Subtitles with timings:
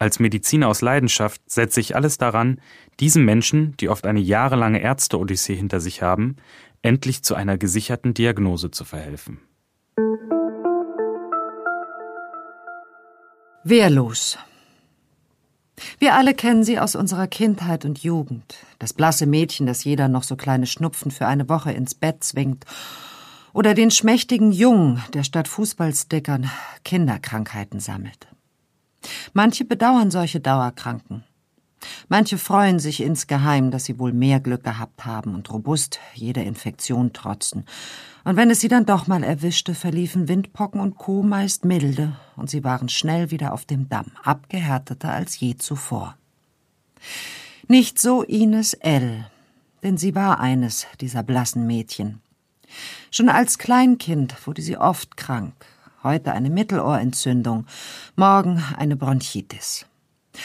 [0.00, 2.60] Als Mediziner aus Leidenschaft setze ich alles daran,
[3.00, 6.36] diesen Menschen, die oft eine jahrelange Ärzte-Odyssee hinter sich haben,
[6.82, 9.40] endlich zu einer gesicherten Diagnose zu verhelfen.
[13.64, 14.38] Wehrlos.
[15.98, 18.54] Wir alle kennen sie aus unserer Kindheit und Jugend.
[18.78, 22.64] Das blasse Mädchen, das jeder noch so kleine Schnupfen für eine Woche ins Bett zwingt.
[23.52, 26.48] Oder den schmächtigen Jungen, der statt Fußballstickern
[26.84, 28.27] Kinderkrankheiten sammelt.
[29.32, 31.24] Manche bedauern solche Dauerkranken.
[32.08, 37.12] Manche freuen sich insgeheim, dass sie wohl mehr Glück gehabt haben und robust jeder Infektion
[37.12, 37.64] trotzen.
[38.24, 41.22] Und wenn es sie dann doch mal erwischte, verliefen Windpocken und Co.
[41.22, 46.16] meist milde, und sie waren schnell wieder auf dem Damm, abgehärteter als je zuvor.
[47.68, 49.26] Nicht so Ines L.,
[49.82, 52.20] denn sie war eines dieser blassen Mädchen.
[53.10, 55.54] Schon als Kleinkind wurde sie oft krank,
[56.02, 57.66] heute eine Mittelohrentzündung,
[58.16, 59.86] morgen eine Bronchitis.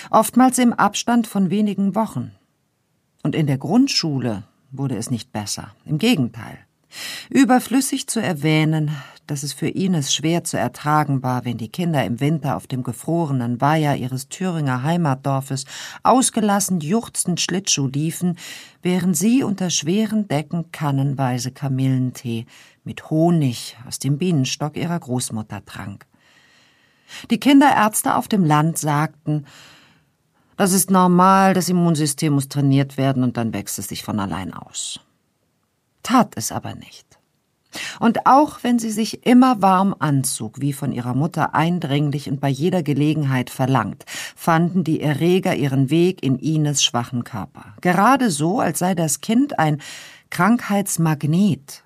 [0.09, 2.31] Oftmals im Abstand von wenigen Wochen.
[3.23, 6.57] Und in der Grundschule wurde es nicht besser, im Gegenteil.
[7.29, 8.91] Überflüssig zu erwähnen,
[9.27, 12.83] dass es für Ines schwer zu ertragen war, wenn die Kinder im Winter auf dem
[12.83, 15.65] gefrorenen Weiher ihres Thüringer Heimatdorfes
[16.03, 18.37] ausgelassen juchzend Schlittschuh liefen,
[18.81, 22.45] während sie unter schweren Decken kannenweise Kamillentee
[22.83, 26.05] mit Honig aus dem Bienenstock ihrer Großmutter trank.
[27.29, 29.45] Die Kinderärzte auf dem Land sagten,
[30.57, 34.53] das ist normal, das Immunsystem muss trainiert werden und dann wächst es sich von allein
[34.53, 34.99] aus
[36.03, 37.19] tat es aber nicht.
[37.99, 42.49] Und auch wenn sie sich immer warm anzog, wie von ihrer Mutter eindringlich und bei
[42.49, 44.05] jeder Gelegenheit verlangt,
[44.35, 47.73] fanden die Erreger ihren Weg in Ines schwachen Körper.
[47.81, 49.81] Gerade so, als sei das Kind ein
[50.29, 51.83] Krankheitsmagnet.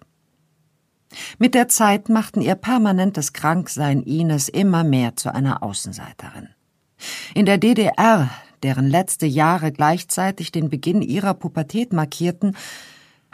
[1.38, 6.50] Mit der Zeit machten ihr permanentes Kranksein Ines immer mehr zu einer Außenseiterin.
[7.34, 8.30] In der DDR,
[8.64, 12.56] deren letzte Jahre gleichzeitig den Beginn ihrer Pubertät markierten,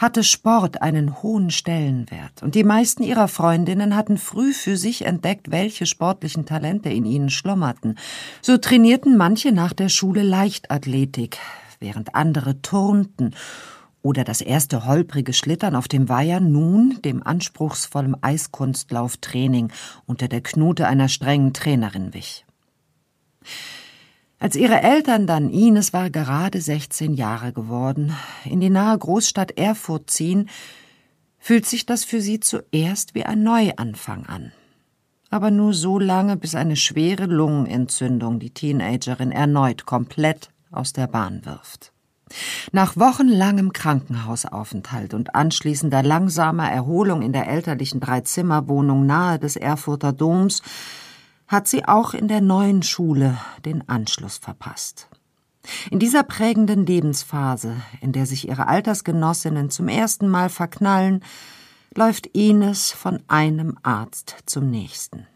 [0.03, 5.49] hatte Sport einen hohen Stellenwert, und die meisten ihrer Freundinnen hatten früh für sich entdeckt,
[5.49, 7.97] welche sportlichen Talente in ihnen schlummerten.
[8.41, 11.37] So trainierten manche nach der Schule Leichtathletik,
[11.79, 13.31] während andere turnten
[14.01, 19.71] oder das erste holprige Schlittern auf dem Weiher nun dem anspruchsvollen Eiskunstlauftraining
[20.05, 22.45] unter der Knute einer strengen Trainerin wich.
[24.43, 30.09] Als ihre Eltern dann, Ines war gerade 16 Jahre geworden, in die nahe Großstadt Erfurt
[30.09, 30.49] ziehen,
[31.39, 34.51] fühlt sich das für sie zuerst wie ein Neuanfang an.
[35.29, 41.45] Aber nur so lange, bis eine schwere Lungenentzündung die Teenagerin erneut komplett aus der Bahn
[41.45, 41.93] wirft.
[42.73, 50.61] Nach wochenlangem Krankenhausaufenthalt und anschließender langsamer Erholung in der elterlichen Dreizimmerwohnung nahe des Erfurter Doms
[51.53, 55.07] hat sie auch in der neuen Schule den Anschluss verpasst.
[55.89, 61.23] In dieser prägenden Lebensphase, in der sich ihre Altersgenossinnen zum ersten Mal verknallen,
[61.95, 65.27] läuft Ines von einem Arzt zum nächsten.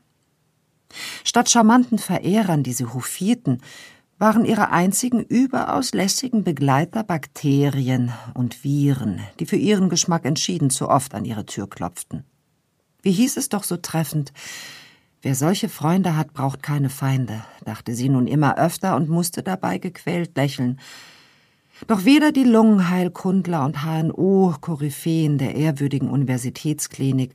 [1.24, 3.62] Statt charmanten Verehrern, die sie hofierten,
[4.20, 10.90] waren ihre einzigen überaus lässigen Begleiter Bakterien und Viren, die für ihren Geschmack entschieden zu
[10.90, 12.26] oft an ihre Tür klopften.
[13.04, 14.34] Wie hieß es doch so treffend,
[15.24, 19.80] Wer solche Freunde hat, braucht keine Feinde, dachte sie nun immer öfter und musste dabei
[19.80, 20.80] gequält lächeln.
[21.88, 27.34] Doch weder die Lungenheilkundler und HNO-Koryphäen der ehrwürdigen Universitätsklinik,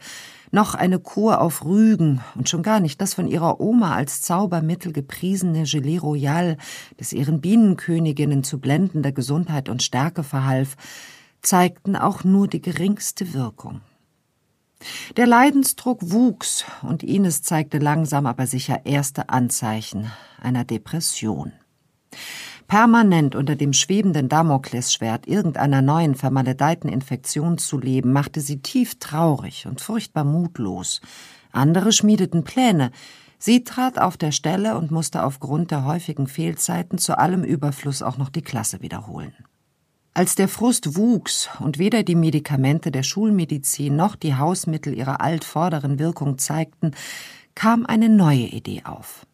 [0.52, 4.92] noch eine Kur auf Rügen und schon gar nicht das von ihrer Oma als Zaubermittel
[4.92, 6.58] gepriesene Gelee Royal,
[6.98, 10.76] das ihren Bienenköniginnen zu blendender Gesundheit und Stärke verhalf,
[11.40, 13.80] zeigten auch nur die geringste Wirkung.
[15.16, 21.52] Der Leidensdruck wuchs und Ines zeigte langsam aber sicher erste Anzeichen einer Depression.
[22.66, 29.66] Permanent unter dem schwebenden Damoklesschwert irgendeiner neuen vermaledeiten Infektion zu leben, machte sie tief traurig
[29.66, 31.00] und furchtbar mutlos.
[31.50, 32.90] Andere schmiedeten Pläne.
[33.38, 38.16] Sie trat auf der Stelle und musste aufgrund der häufigen Fehlzeiten zu allem Überfluss auch
[38.16, 39.34] noch die Klasse wiederholen.
[40.14, 45.98] Als der Frust wuchs und weder die Medikamente der Schulmedizin noch die Hausmittel ihrer altvorderen
[45.98, 46.90] Wirkung zeigten,
[47.54, 49.26] kam eine neue Idee auf.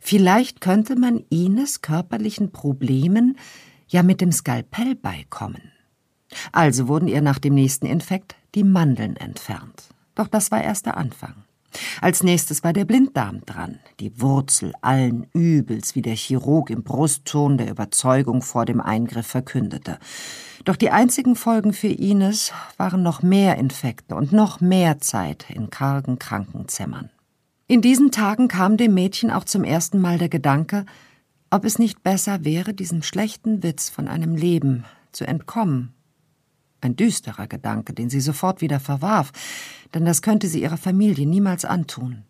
[0.00, 3.38] Vielleicht könnte man Ines körperlichen Problemen
[3.86, 5.72] ja mit dem Skalpell beikommen.
[6.50, 9.84] Also wurden ihr nach dem nächsten Infekt die Mandeln entfernt.
[10.16, 11.43] Doch das war erst der Anfang.
[12.00, 17.58] Als nächstes war der Blinddarm dran, die Wurzel allen Übels, wie der Chirurg im Brustton
[17.58, 19.98] der Überzeugung vor dem Eingriff verkündete.
[20.64, 25.70] Doch die einzigen Folgen für Ines waren noch mehr Infekte und noch mehr Zeit in
[25.70, 27.10] kargen Krankenzimmern.
[27.66, 30.84] In diesen Tagen kam dem Mädchen auch zum ersten Mal der Gedanke,
[31.50, 35.94] ob es nicht besser wäre, diesem schlechten Witz von einem Leben zu entkommen.
[36.84, 39.32] Ein düsterer Gedanke, den sie sofort wieder verwarf,
[39.94, 42.24] denn das könnte sie ihrer Familie niemals antun.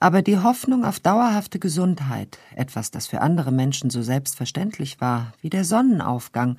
[0.00, 5.48] Aber die Hoffnung auf dauerhafte Gesundheit, etwas, das für andere Menschen so selbstverständlich war wie
[5.48, 6.56] der Sonnenaufgang,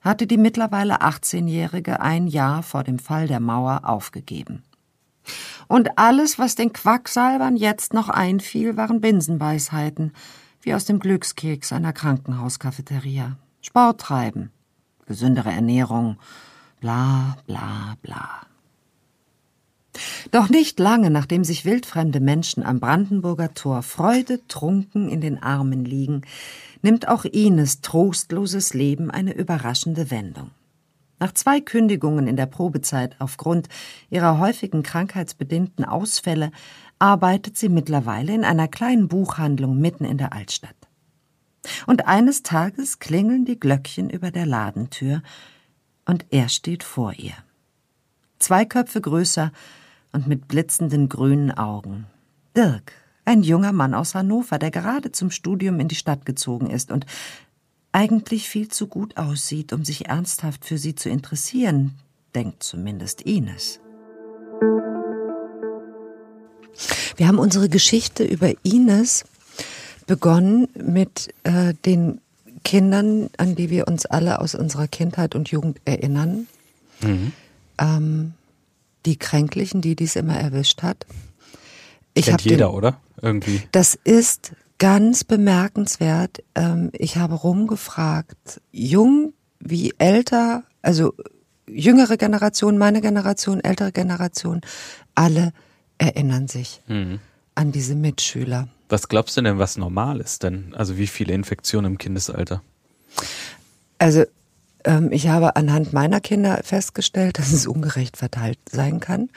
[0.00, 4.64] hatte die mittlerweile 18-Jährige ein Jahr vor dem Fall der Mauer aufgegeben.
[5.68, 10.12] Und alles, was den Quacksalbern jetzt noch einfiel, waren Binsenweisheiten,
[10.60, 13.36] wie aus dem Glückskeks einer Krankenhauskafeteria.
[13.62, 14.50] Sport treiben,
[15.06, 16.16] gesündere Ernährung,
[16.80, 18.42] bla bla bla.
[20.30, 26.22] Doch nicht lange, nachdem sich wildfremde Menschen am Brandenburger Tor freudetrunken in den Armen liegen,
[26.82, 30.50] nimmt auch Ines trostloses Leben eine überraschende Wendung.
[31.20, 33.68] Nach zwei Kündigungen in der Probezeit aufgrund
[34.10, 36.50] ihrer häufigen krankheitsbedingten Ausfälle
[36.98, 40.74] arbeitet sie mittlerweile in einer kleinen Buchhandlung mitten in der Altstadt.
[41.86, 45.22] Und eines Tages klingeln die Glöckchen über der Ladentür
[46.04, 47.34] und er steht vor ihr.
[48.38, 49.52] Zwei Köpfe größer
[50.12, 52.06] und mit blitzenden grünen Augen.
[52.56, 52.92] Dirk,
[53.24, 57.06] ein junger Mann aus Hannover, der gerade zum Studium in die Stadt gezogen ist und
[57.92, 61.94] eigentlich viel zu gut aussieht, um sich ernsthaft für sie zu interessieren,
[62.34, 63.80] denkt zumindest Ines.
[67.16, 69.24] Wir haben unsere Geschichte über Ines
[70.06, 72.20] begonnen mit äh, den
[72.64, 76.46] Kindern, an die wir uns alle aus unserer Kindheit und Jugend erinnern.
[77.00, 77.32] Mhm.
[77.78, 78.32] Ähm,
[79.06, 81.06] die Kränklichen, die dies immer erwischt hat.
[82.14, 83.00] Ich Kennt jeder, den, oder?
[83.20, 83.62] Irgendwie.
[83.72, 86.42] Das ist ganz bemerkenswert.
[86.54, 91.14] Ähm, ich habe rumgefragt, jung wie älter, also
[91.66, 94.60] jüngere Generation, meine Generation, ältere Generation,
[95.14, 95.52] alle
[95.98, 97.20] erinnern sich mhm.
[97.54, 98.68] An diese Mitschüler.
[98.88, 100.74] Was glaubst du denn, was normal ist denn?
[100.74, 102.62] Also wie viele Infektionen im Kindesalter?
[103.98, 104.24] Also
[104.84, 109.30] ähm, ich habe anhand meiner Kinder festgestellt, dass es ungerecht verteilt sein kann.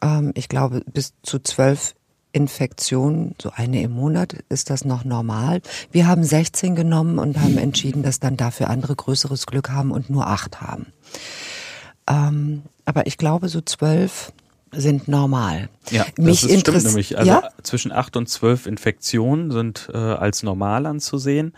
[0.00, 1.94] Ähm, ich glaube, bis zu zwölf
[2.32, 5.60] Infektion, so eine im Monat, ist das noch normal.
[5.90, 10.08] Wir haben 16 genommen und haben entschieden, dass dann dafür andere größeres Glück haben und
[10.08, 10.86] nur acht haben.
[12.08, 14.32] Ähm, aber ich glaube, so zwölf
[14.72, 15.68] sind normal.
[15.90, 17.18] Ja, Mich das ist, stimmt nämlich.
[17.18, 17.48] Also ja?
[17.62, 21.52] zwischen acht und zwölf Infektionen sind äh, als normal anzusehen.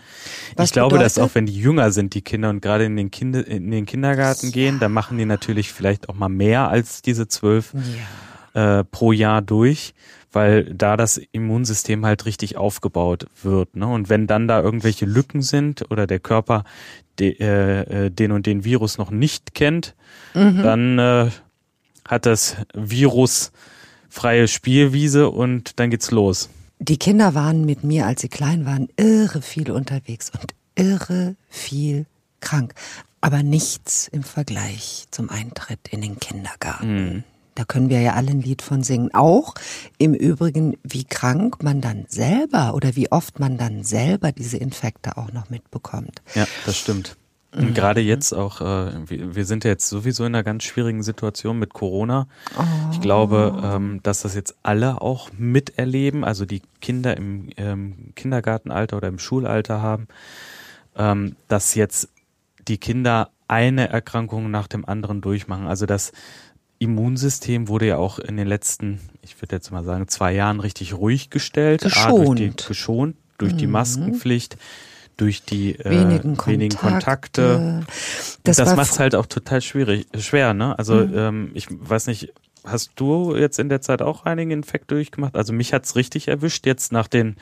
[0.56, 1.16] Was ich glaube, bedeutet?
[1.16, 3.86] dass auch wenn die jünger sind, die Kinder und gerade in den, Kinder, in den
[3.86, 7.72] Kindergarten gehen, dann machen die natürlich vielleicht auch mal mehr als diese zwölf
[8.54, 8.80] ja.
[8.80, 9.94] äh, pro Jahr durch
[10.34, 13.76] weil da das Immunsystem halt richtig aufgebaut wird.
[13.76, 13.86] Ne?
[13.86, 16.64] Und wenn dann da irgendwelche Lücken sind oder der Körper
[17.18, 19.94] de, äh, äh den und den Virus noch nicht kennt,
[20.34, 20.62] mhm.
[20.62, 21.30] dann äh,
[22.06, 23.52] hat das Virus
[24.08, 26.48] freie Spielwiese und dann geht's los.
[26.78, 32.06] Die Kinder waren mit mir, als sie klein waren, irre viel unterwegs und irre viel
[32.40, 32.74] krank.
[33.20, 36.94] Aber nichts im Vergleich zum Eintritt in den Kindergarten.
[36.94, 37.24] Mhm.
[37.54, 39.14] Da können wir ja alle ein Lied von singen.
[39.14, 39.54] Auch
[39.98, 45.16] im Übrigen, wie krank man dann selber oder wie oft man dann selber diese Infekte
[45.16, 46.20] auch noch mitbekommt.
[46.34, 47.16] Ja, das stimmt.
[47.54, 47.74] Und mhm.
[47.74, 51.58] gerade jetzt auch, äh, wir, wir sind ja jetzt sowieso in einer ganz schwierigen Situation
[51.58, 52.26] mit Corona.
[52.58, 52.62] Oh.
[52.92, 58.96] Ich glaube, ähm, dass das jetzt alle auch miterleben, also die Kinder im ähm, Kindergartenalter
[58.96, 60.08] oder im Schulalter haben,
[60.96, 62.08] ähm, dass jetzt
[62.66, 65.66] die Kinder eine Erkrankung nach dem anderen durchmachen.
[65.66, 66.12] Also das
[66.78, 70.94] Immunsystem wurde ja auch in den letzten, ich würde jetzt mal sagen, zwei Jahren richtig
[70.94, 71.82] ruhig gestellt.
[71.82, 72.20] Geschont.
[72.20, 73.58] A, durch die, geschont durch mhm.
[73.58, 74.56] die Maskenpflicht
[75.16, 76.52] durch die äh, wenigen, Kontakte.
[76.52, 77.86] wenigen Kontakte.
[78.42, 80.78] Das, das macht es halt auch total schwierig, schwer, ne?
[80.78, 81.12] Also mhm.
[81.16, 82.32] ähm, ich weiß nicht,
[82.64, 85.36] hast du jetzt in der Zeit auch einige Infekte durchgemacht?
[85.36, 86.66] Also mich hat's richtig erwischt.
[86.66, 87.36] Jetzt nach den,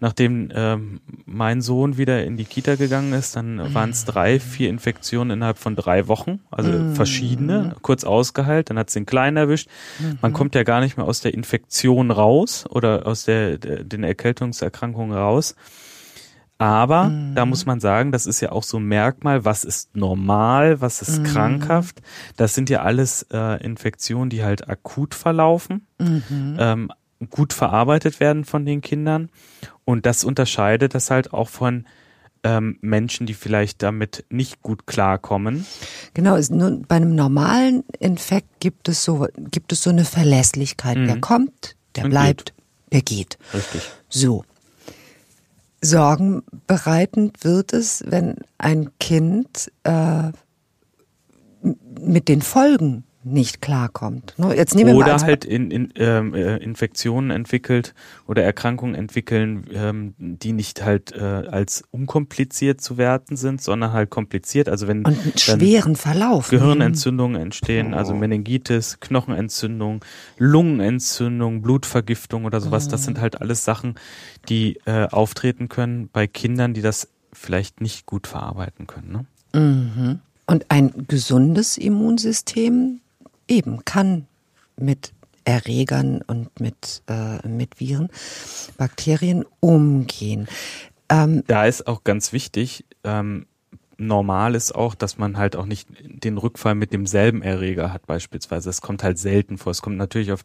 [0.00, 3.74] nachdem ähm, mein Sohn wieder in die Kita gegangen ist, dann mhm.
[3.74, 6.40] waren es drei, vier Infektionen innerhalb von drei Wochen.
[6.50, 6.94] Also mhm.
[6.94, 8.70] verschiedene, kurz ausgeheilt.
[8.70, 9.68] Dann hat's den Kleinen erwischt.
[9.98, 10.18] Mhm.
[10.22, 14.02] Man kommt ja gar nicht mehr aus der Infektion raus oder aus der, der den
[14.02, 15.54] Erkältungserkrankungen raus.
[16.58, 17.34] Aber mhm.
[17.34, 21.02] da muss man sagen, das ist ja auch so ein Merkmal, was ist normal, was
[21.02, 21.24] ist mhm.
[21.24, 22.00] krankhaft.
[22.36, 26.56] Das sind ja alles äh, Infektionen, die halt akut verlaufen, mhm.
[26.58, 26.90] ähm,
[27.30, 29.30] gut verarbeitet werden von den Kindern.
[29.84, 31.86] Und das unterscheidet das halt auch von
[32.44, 35.66] ähm, Menschen, die vielleicht damit nicht gut klarkommen.
[36.12, 40.96] Genau, ist nur bei einem normalen Infekt gibt es so, gibt es so eine Verlässlichkeit.
[40.96, 41.20] Der mhm.
[41.20, 42.92] kommt, der Und bleibt, geht.
[42.92, 43.38] der geht.
[43.52, 43.82] Richtig.
[44.08, 44.44] So.
[45.84, 50.32] Sorgenbereitend wird es, wenn ein Kind äh,
[52.00, 54.34] mit den Folgen nicht klarkommt.
[54.54, 57.94] Jetzt nehmen wir oder mal halt in, in, ähm, äh, Infektionen entwickelt
[58.26, 64.10] oder Erkrankungen entwickeln, ähm, die nicht halt äh, als unkompliziert zu werten sind, sondern halt
[64.10, 64.68] kompliziert.
[64.68, 68.14] Also wenn und einen schweren Verlauf Gehirnentzündungen entstehen, also oh.
[68.14, 70.04] also Meningitis, Knochenentzündung,
[70.38, 73.94] Lungenentzündung, Blutvergiftung oder sowas, das sind halt alles Sachen,
[74.48, 79.26] die äh, auftreten können bei Kindern, die das vielleicht nicht gut verarbeiten können.
[79.52, 79.60] Ne?
[79.60, 80.20] Mhm.
[80.46, 83.00] Und ein gesundes Immunsystem
[83.48, 84.26] eben kann
[84.76, 85.12] mit
[85.44, 88.08] Erregern und mit, äh, mit Viren,
[88.78, 90.48] Bakterien umgehen.
[91.08, 93.46] Ähm, da ist auch ganz wichtig, ähm,
[93.98, 98.70] normal ist auch, dass man halt auch nicht den Rückfall mit demselben Erreger hat beispielsweise.
[98.70, 99.70] Es kommt halt selten vor.
[99.70, 100.44] Es kommt natürlich auf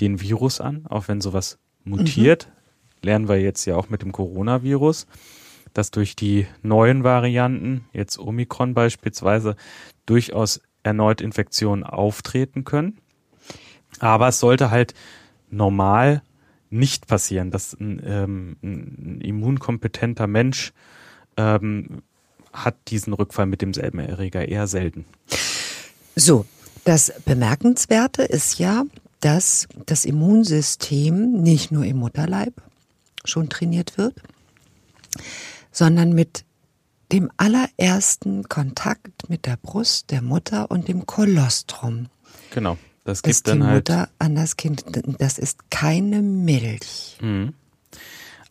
[0.00, 2.48] den Virus an, auch wenn sowas mutiert.
[2.48, 3.06] Mhm.
[3.06, 5.06] Lernen wir jetzt ja auch mit dem Coronavirus,
[5.72, 9.54] dass durch die neuen Varianten, jetzt Omikron beispielsweise,
[10.06, 12.98] durchaus erneut Infektionen auftreten können.
[14.00, 14.94] Aber es sollte halt
[15.50, 16.22] normal
[16.70, 20.72] nicht passieren, dass ein, ähm, ein immunkompetenter Mensch
[21.36, 22.02] ähm,
[22.52, 25.04] hat diesen Rückfall mit demselben Erreger eher selten.
[26.16, 26.46] So,
[26.84, 28.84] das Bemerkenswerte ist ja,
[29.20, 32.54] dass das Immunsystem nicht nur im Mutterleib
[33.24, 34.14] schon trainiert wird,
[35.72, 36.44] sondern mit
[37.12, 42.06] dem allerersten Kontakt mit der Brust der Mutter und dem Kolostrum.
[42.50, 42.76] Genau.
[43.04, 44.84] Das gibt ist dann die halt Mutter an das Kind.
[45.18, 47.16] Das ist keine Milch.
[47.20, 47.54] Mhm.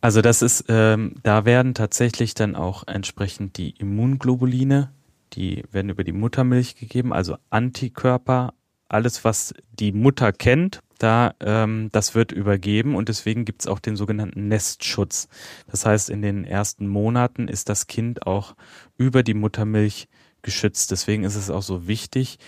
[0.00, 4.90] Also das ist, ähm, da werden tatsächlich dann auch entsprechend die Immunglobuline,
[5.32, 8.54] die werden über die Muttermilch gegeben, also Antikörper,
[8.88, 13.78] alles was die Mutter kennt, da ähm, das wird übergeben und deswegen gibt es auch
[13.78, 15.28] den sogenannten Nestschutz.
[15.70, 18.54] Das heißt, in den ersten Monaten ist das Kind auch
[18.96, 20.08] über die Muttermilch
[20.42, 20.90] geschützt.
[20.90, 22.38] Deswegen ist es auch so wichtig,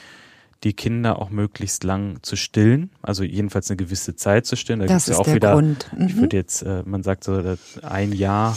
[0.65, 4.81] die Kinder auch möglichst lang zu stillen, also jedenfalls eine gewisse Zeit zu stillen.
[4.81, 5.91] Da das ist ja auch der wieder, Grund.
[5.97, 6.07] Mhm.
[6.07, 8.57] Ich würde jetzt, äh, man sagt so ein Jahr,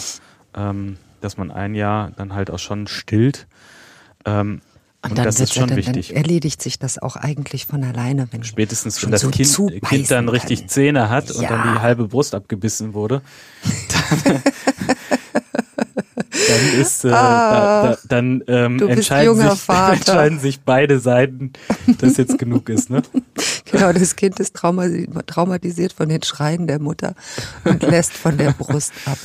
[0.54, 3.48] ähm, dass man ein Jahr dann halt auch schon stillt.
[4.26, 4.62] Ähm,
[5.04, 6.08] und, und das ist schon dann, wichtig.
[6.10, 10.10] Dann erledigt sich das auch eigentlich von alleine, wenn spätestens wenn das so kind, kind,
[10.10, 10.70] dann richtig kann.
[10.70, 11.36] Zähne hat ja.
[11.36, 13.22] und dann die halbe Brust abgebissen wurde,
[14.24, 14.42] dann,
[16.48, 21.52] dann ist äh, ah, da, da, dann ähm, entscheiden, sich, entscheiden sich beide Seiten,
[21.98, 22.90] dass jetzt genug ist.
[22.90, 23.02] Ne?
[23.66, 27.14] Genau, das Kind ist traumatisiert von den Schreien der Mutter
[27.66, 29.18] und lässt von der Brust ab.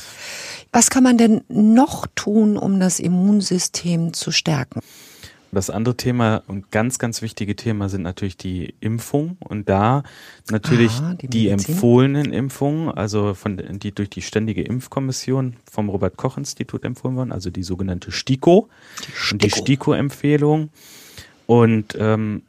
[0.73, 4.81] Was kann man denn noch tun, um das Immunsystem zu stärken?
[5.51, 10.03] Das andere Thema und ganz, ganz wichtige Thema sind natürlich die Impfungen und da
[10.49, 16.17] natürlich ah, die, die, empfohlenen Impfungen, also von die durch die ständige Impfkommission vom Robert
[16.17, 20.69] Koch Institut empfohlen wurden, also die sogenannte STIKO, die STIKO, die STIKO-Empfehlung
[21.47, 22.43] und ähm,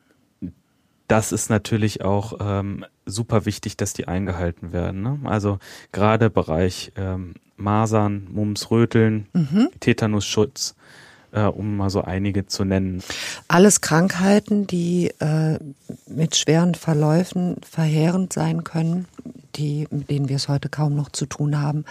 [1.08, 5.02] das ist natürlich auch ähm, super wichtig, dass die eingehalten werden.
[5.02, 5.18] Ne?
[5.24, 5.58] Also
[5.90, 9.70] gerade Bereich ähm, Masern, Mumps, Röteln, mhm.
[9.80, 10.76] Tetanusschutz
[11.32, 13.02] äh, um mal so einige zu nennen.
[13.48, 15.58] Alles Krankheiten, die äh,
[16.08, 19.06] mit schweren Verläufen verheerend sein können,
[19.56, 21.84] die, mit denen wir es heute kaum noch zu tun haben,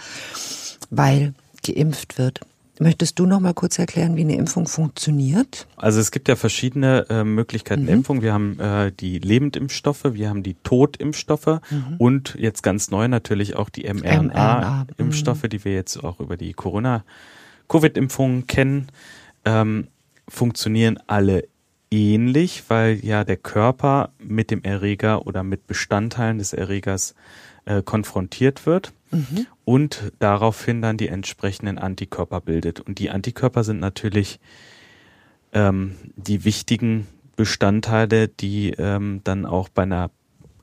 [0.90, 2.40] weil geimpft wird.
[2.82, 5.66] Möchtest du noch mal kurz erklären, wie eine Impfung funktioniert?
[5.76, 7.86] Also es gibt ja verschiedene äh, Möglichkeiten mhm.
[7.86, 8.22] der Impfung.
[8.22, 11.96] Wir haben äh, die Lebendimpfstoffe, wir haben die Totimpfstoffe mhm.
[11.98, 15.48] und jetzt ganz neu natürlich auch die mRNA-Impfstoffe, mhm.
[15.50, 18.86] die wir jetzt auch über die Corona-Covid-Impfungen kennen
[19.44, 19.88] ähm,
[20.28, 21.48] funktionieren alle
[21.90, 27.14] ähnlich, weil ja der Körper mit dem Erreger oder mit Bestandteilen des Erregers
[27.64, 29.46] äh, konfrontiert wird mhm.
[29.64, 32.80] und daraufhin dann die entsprechenden Antikörper bildet.
[32.80, 34.38] Und die Antikörper sind natürlich
[35.52, 37.06] ähm, die wichtigen
[37.36, 40.10] Bestandteile, die ähm, dann auch bei einer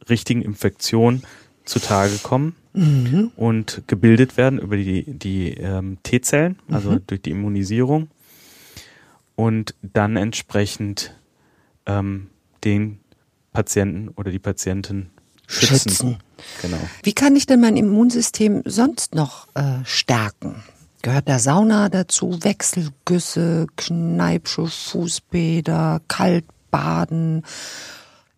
[0.10, 1.24] richtigen Infektion
[1.66, 3.32] zutage kommen mhm.
[3.36, 7.02] und gebildet werden über die, die ähm, T-Zellen, also mhm.
[7.08, 8.10] durch die Immunisierung
[9.38, 11.16] und dann entsprechend
[11.86, 12.32] ähm,
[12.64, 13.00] den
[13.54, 15.12] Patienten oder die Patientin
[15.48, 15.90] schützen.
[15.90, 16.18] schützen.
[16.62, 16.80] Genau.
[17.04, 20.64] Wie kann ich denn mein Immunsystem sonst noch äh, stärken?
[21.04, 27.46] Gehört der Sauna dazu, Wechselgüsse, Kneipsche, Fußbäder, Kaltbaden?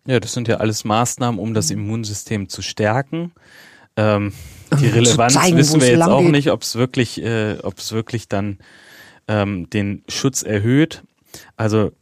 [0.06, 3.32] Ja, das sind ja alles Maßnahmen, um das Immunsystem zu stärken.
[3.96, 4.34] Ähm,
[4.78, 6.30] die Relevanz zeigen, wissen wir jetzt auch geht.
[6.30, 8.58] nicht, ob es wirklich, äh, ob es wirklich dann
[9.30, 11.04] ähm, den Schutz erhöht.
[11.56, 11.92] Also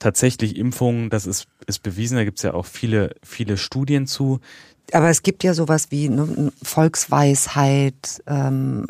[0.00, 4.40] tatsächlich Impfungen, das ist, ist bewiesen, da gibt es ja auch viele, viele Studien zu.
[4.92, 8.86] Aber es gibt ja sowas wie ne, Volksweisheit, ähm,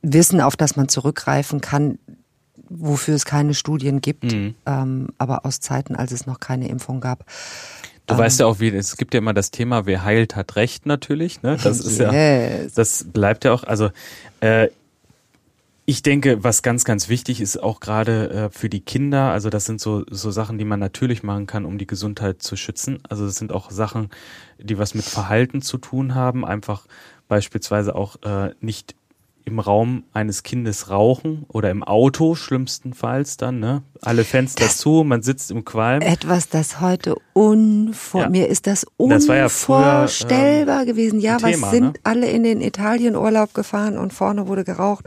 [0.00, 1.98] Wissen, auf das man zurückgreifen kann,
[2.68, 4.54] wofür es keine Studien gibt, mhm.
[4.64, 7.26] ähm, aber aus Zeiten, als es noch keine Impfung gab.
[8.06, 10.56] Du ähm, weißt ja auch, wie es gibt ja immer das Thema, wer heilt, hat
[10.56, 11.42] Recht natürlich.
[11.42, 11.58] Ne?
[11.62, 12.12] Das ist yes.
[12.12, 13.64] ja, das bleibt ja auch.
[13.64, 13.90] Also
[14.40, 14.68] äh,
[15.84, 19.64] ich denke, was ganz, ganz wichtig ist, auch gerade äh, für die Kinder, also das
[19.64, 23.00] sind so, so Sachen, die man natürlich machen kann, um die Gesundheit zu schützen.
[23.08, 24.10] Also das sind auch Sachen,
[24.58, 26.86] die was mit Verhalten zu tun haben, einfach
[27.26, 28.94] beispielsweise auch äh, nicht
[29.44, 33.82] im Raum eines Kindes rauchen oder im Auto schlimmstenfalls dann, ne?
[34.00, 36.00] Alle Fenster das zu, man sitzt im Qualm.
[36.00, 38.28] Etwas, das heute unvor ja.
[38.28, 41.18] mir ist das unvorstellbar ja früher, ähm, gewesen.
[41.18, 41.92] Ja, was Thema, sind ne?
[42.04, 45.06] alle in den Italienurlaub gefahren und vorne wurde geraucht.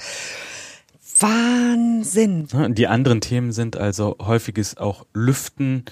[1.19, 2.47] Wahnsinn.
[2.75, 5.85] Die anderen Themen sind also häufiges auch Lüften,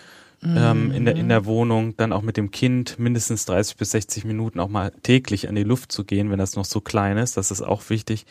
[0.46, 4.26] ähm, in, der, in der Wohnung, dann auch mit dem Kind mindestens 30 bis 60
[4.26, 7.38] Minuten auch mal täglich an die Luft zu gehen, wenn das noch so klein ist.
[7.38, 8.26] Das ist auch wichtig.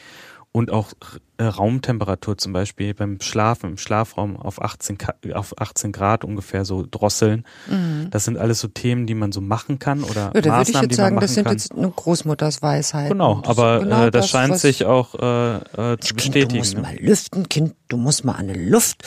[0.54, 0.92] Und auch
[1.38, 4.98] äh, Raumtemperatur zum Beispiel beim Schlafen, im Schlafraum auf 18,
[5.32, 7.44] auf 18 Grad ungefähr so drosseln.
[7.68, 8.08] Mhm.
[8.10, 10.70] Das sind alles so Themen, die man so machen kann oder ja, da Maßnahmen, würde
[10.70, 11.52] ich jetzt sagen, das sind kann.
[11.54, 13.10] jetzt eine Großmutters Weisheit.
[13.10, 16.48] Genau, aber genau äh, das, das, scheint sich auch äh, äh, zu bestätigen.
[16.48, 16.82] Kind, du musst ne?
[16.82, 19.04] mal lüften, Kind, du musst mal an die Luft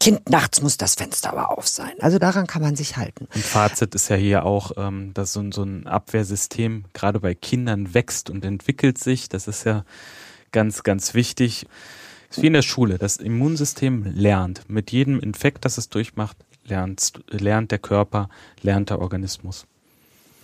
[0.00, 1.92] Kind, nachts muss das Fenster aber auf sein.
[1.98, 3.26] Also daran kann man sich halten.
[3.34, 7.94] Und Fazit ist ja hier auch, ähm, dass so, so ein Abwehrsystem gerade bei Kindern
[7.94, 9.28] wächst und entwickelt sich.
[9.28, 9.84] Das ist ja
[10.52, 11.66] ganz, ganz wichtig.
[12.30, 12.98] ist wie in der Schule.
[12.98, 14.68] Das Immunsystem lernt.
[14.68, 18.28] Mit jedem Infekt, das es durchmacht, lernt, lernt der Körper,
[18.62, 19.66] lernt der Organismus.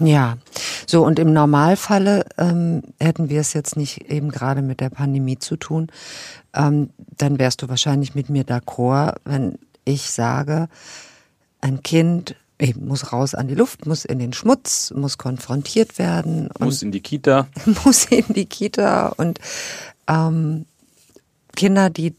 [0.01, 0.39] Ja,
[0.87, 5.39] so und im Normalfalle ähm, hätten wir es jetzt nicht eben gerade mit der Pandemie
[5.39, 5.89] zu tun,
[6.53, 10.69] ähm, dann wärst du wahrscheinlich mit mir d'accord, wenn ich sage,
[11.61, 16.49] ein Kind eben muss raus an die Luft, muss in den Schmutz, muss konfrontiert werden.
[16.59, 17.47] muss in die Kita.
[17.85, 19.39] Muss in die Kita und
[20.09, 20.67] ähm,
[21.57, 22.15] Kinder, die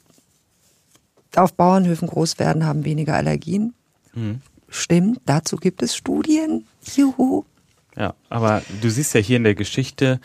[1.35, 3.73] auf Bauernhöfen groß werden, haben weniger Allergien.
[4.13, 4.41] Mhm.
[4.69, 6.65] Stimmt, dazu gibt es Studien.
[6.95, 7.45] Juhu.
[7.95, 10.19] Ja, aber du siehst ja hier in der Geschichte,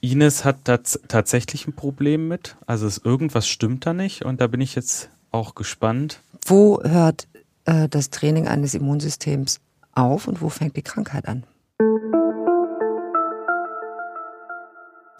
[0.00, 2.56] Ines hat da tatsächlich ein Problem mit.
[2.66, 6.20] Also es, irgendwas stimmt da nicht und da bin ich jetzt auch gespannt.
[6.44, 7.28] Wo hört
[7.64, 9.60] äh, das Training eines Immunsystems
[9.92, 11.44] auf und wo fängt die Krankheit an?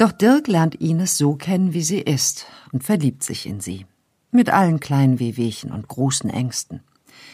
[0.03, 3.87] Doch Dirk lernt Ines so kennen, wie sie ist und verliebt sich in sie.
[4.33, 6.81] Mit allen kleinen Wehwehchen und großen Ängsten.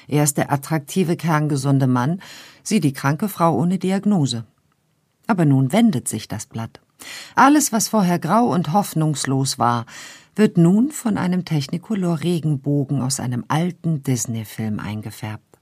[0.06, 2.20] Er ist der attraktive, kerngesunde Mann,
[2.62, 4.44] sie die kranke Frau ohne Diagnose.
[5.26, 6.82] Aber nun wendet sich das Blatt.
[7.34, 9.86] Alles, was vorher grau und hoffnungslos war,
[10.36, 15.58] wird nun von einem Technicolor-Regenbogen aus einem alten Disney-Film eingefärbt.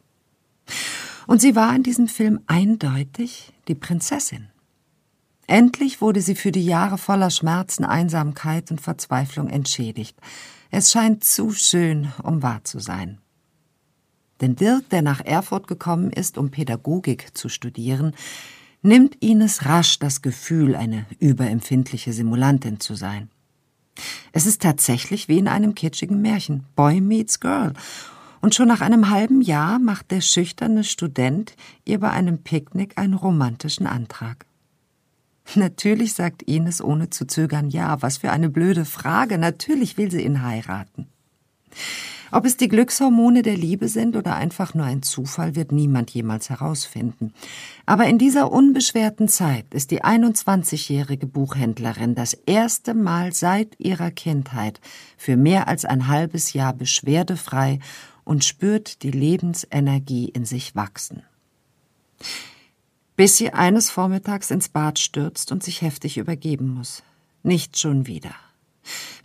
[1.29, 4.49] Und sie war in diesem Film eindeutig die Prinzessin.
[5.47, 10.17] Endlich wurde sie für die Jahre voller Schmerzen, Einsamkeit und Verzweiflung entschädigt.
[10.71, 13.19] Es scheint zu schön, um wahr zu sein.
[14.41, 18.15] Denn Dirk, der nach Erfurt gekommen ist, um Pädagogik zu studieren,
[18.83, 23.31] nimmt Ines rasch das Gefühl, eine überempfindliche Simulantin zu sein.
[24.33, 26.65] Es ist tatsächlich wie in einem kitschigen Märchen.
[26.75, 27.73] Boy meets Girl.
[28.43, 33.15] Und schon nach einem halben Jahr macht der schüchterne Student ihr bei einem Picknick einen
[33.15, 34.46] romantischen Antrag.
[35.55, 38.03] Natürlich sagt Ines ohne zu zögern ja.
[38.03, 39.39] Was für eine blöde Frage.
[39.39, 41.07] Natürlich will sie ihn heiraten.
[42.33, 46.51] Ob es die Glückshormone der Liebe sind oder einfach nur ein Zufall, wird niemand jemals
[46.51, 47.33] herausfinden.
[47.87, 54.81] Aber in dieser unbeschwerten Zeit ist die 21-jährige Buchhändlerin das erste Mal seit ihrer Kindheit
[55.17, 57.79] für mehr als ein halbes Jahr beschwerdefrei
[58.25, 61.23] und spürt die Lebensenergie in sich wachsen.
[63.17, 67.03] Bis sie eines Vormittags ins Bad stürzt und sich heftig übergeben muss.
[67.43, 68.35] Nicht schon wieder.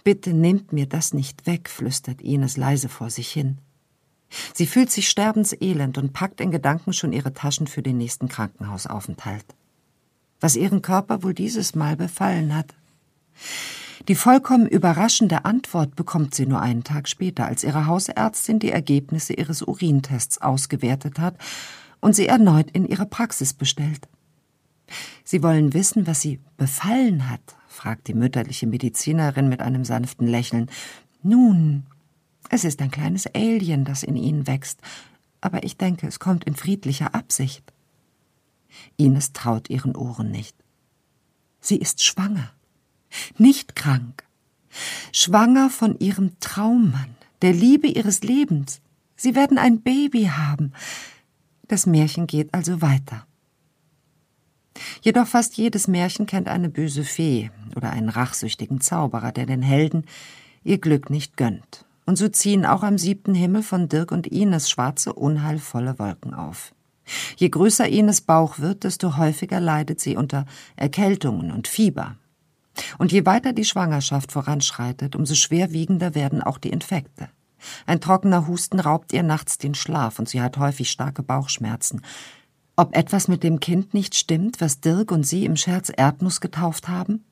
[0.03, 3.57] Bitte nehmt mir das nicht weg, flüstert Ines leise vor sich hin.
[4.53, 9.45] Sie fühlt sich sterbenselend und packt in Gedanken schon ihre Taschen für den nächsten Krankenhausaufenthalt.
[10.39, 12.73] Was ihren Körper wohl dieses Mal befallen hat.
[14.07, 19.33] Die vollkommen überraschende Antwort bekommt sie nur einen Tag später, als ihre Hausärztin die Ergebnisse
[19.33, 21.35] ihres Urintests ausgewertet hat
[22.01, 24.07] und sie erneut in ihre Praxis bestellt.
[25.23, 30.69] Sie wollen wissen, was sie befallen hat, fragt die mütterliche Medizinerin mit einem sanften Lächeln.
[31.23, 31.83] Nun,
[32.49, 34.81] es ist ein kleines Alien, das in ihnen wächst,
[35.39, 37.63] aber ich denke, es kommt in friedlicher Absicht.
[38.97, 40.55] Ines traut ihren Ohren nicht.
[41.61, 42.51] Sie ist schwanger,
[43.37, 44.23] nicht krank,
[45.13, 48.81] schwanger von ihrem Traummann, der Liebe ihres Lebens.
[49.15, 50.73] Sie werden ein Baby haben.
[51.71, 53.25] Das Märchen geht also weiter.
[55.01, 60.03] Jedoch fast jedes Märchen kennt eine böse Fee oder einen rachsüchtigen Zauberer, der den Helden
[60.65, 61.85] ihr Glück nicht gönnt.
[62.05, 66.75] Und so ziehen auch am siebten Himmel von Dirk und Ines schwarze, unheilvolle Wolken auf.
[67.37, 72.17] Je größer Ines Bauch wird, desto häufiger leidet sie unter Erkältungen und Fieber.
[72.97, 77.29] Und je weiter die Schwangerschaft voranschreitet, umso schwerwiegender werden auch die Infekte.
[77.85, 82.01] Ein trockener Husten raubt ihr nachts den Schlaf und sie hat häufig starke Bauchschmerzen.
[82.75, 86.87] Ob etwas mit dem Kind nicht stimmt, was Dirk und sie im Scherz Erdnuss getauft
[86.87, 87.23] haben?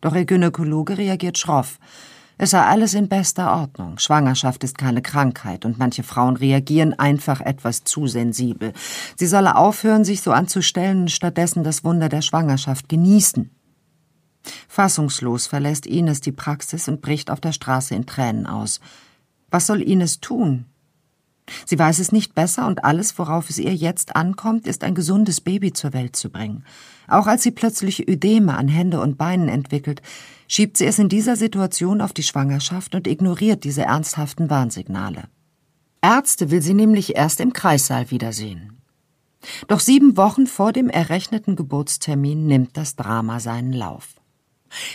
[0.00, 1.78] Doch ihr Gynäkologe reagiert schroff.
[2.36, 3.98] Es sei alles in bester Ordnung.
[3.98, 8.72] Schwangerschaft ist keine Krankheit und manche Frauen reagieren einfach etwas zu sensibel.
[9.16, 13.50] Sie solle aufhören, sich so anzustellen und stattdessen das Wunder der Schwangerschaft genießen.
[14.68, 18.80] Fassungslos verlässt Ines die Praxis und bricht auf der Straße in Tränen aus.
[19.54, 20.64] Was soll Ines tun?
[21.64, 25.40] Sie weiß es nicht besser und alles, worauf es ihr jetzt ankommt, ist ein gesundes
[25.40, 26.64] Baby zur Welt zu bringen.
[27.06, 30.02] Auch als sie plötzlich Ödeme an Hände und Beinen entwickelt,
[30.48, 35.28] schiebt sie es in dieser Situation auf die Schwangerschaft und ignoriert diese ernsthaften Warnsignale.
[36.02, 38.80] Ärzte will sie nämlich erst im Kreissaal wiedersehen.
[39.68, 44.13] Doch sieben Wochen vor dem errechneten Geburtstermin nimmt das Drama seinen Lauf.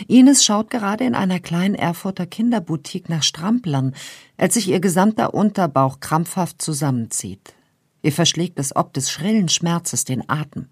[0.08, 3.94] Ines schaut gerade in einer kleinen Erfurter Kinderboutique nach Stramplern,
[4.36, 7.54] als sich ihr gesamter Unterbauch krampfhaft zusammenzieht.
[8.02, 10.68] Ihr verschlägt es ob des schrillen Schmerzes den Atem.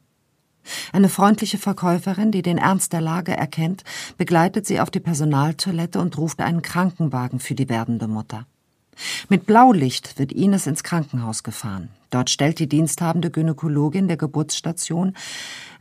[0.93, 3.85] Eine freundliche Verkäuferin, die den Ernst der Lage erkennt,
[4.17, 8.47] begleitet sie auf die Personaltoilette und ruft einen Krankenwagen für die werdende Mutter.
[9.29, 11.89] Mit Blaulicht wird Ines ins Krankenhaus gefahren.
[12.11, 15.15] Dort stellt die diensthabende Gynäkologin der Geburtsstation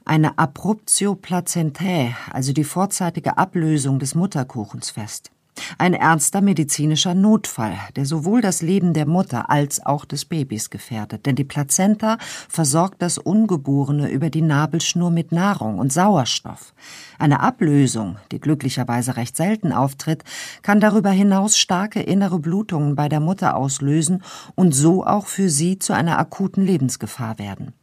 [0.08, 5.32] eine Abruptio placentae, also die vorzeitige Ablösung des Mutterkuchens fest.
[5.78, 11.26] Ein ernster medizinischer Notfall, der sowohl das Leben der Mutter als auch des Babys gefährdet,
[11.26, 12.17] denn die Plazenta
[12.48, 16.74] versorgt das Ungeborene über die Nabelschnur mit Nahrung und Sauerstoff.
[17.17, 20.24] Eine Ablösung, die glücklicherweise recht selten auftritt,
[20.62, 24.24] kann darüber hinaus starke innere Blutungen bei der Mutter auslösen
[24.56, 27.74] und so auch für sie zu einer akuten Lebensgefahr werden.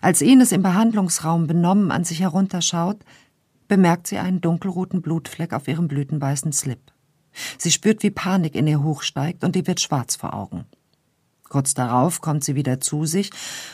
[0.00, 2.98] Als Ines im Behandlungsraum benommen an sich herunterschaut,
[3.68, 6.80] bemerkt sie einen dunkelroten Blutfleck auf ihrem blütenweißen Slip.
[7.58, 10.64] Sie spürt, wie Panik in ihr hochsteigt und ihr wird schwarz vor Augen.
[11.48, 13.30] Kurz darauf kommt sie wieder zu sich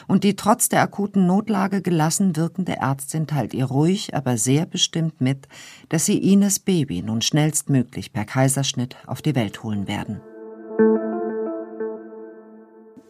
[0.06, 5.20] und die trotz der akuten Notlage gelassen wirkende Ärztin teilt ihr ruhig, aber sehr bestimmt
[5.20, 5.48] mit,
[5.88, 10.20] dass sie Ines Baby nun schnellstmöglich per Kaiserschnitt auf die Welt holen werden.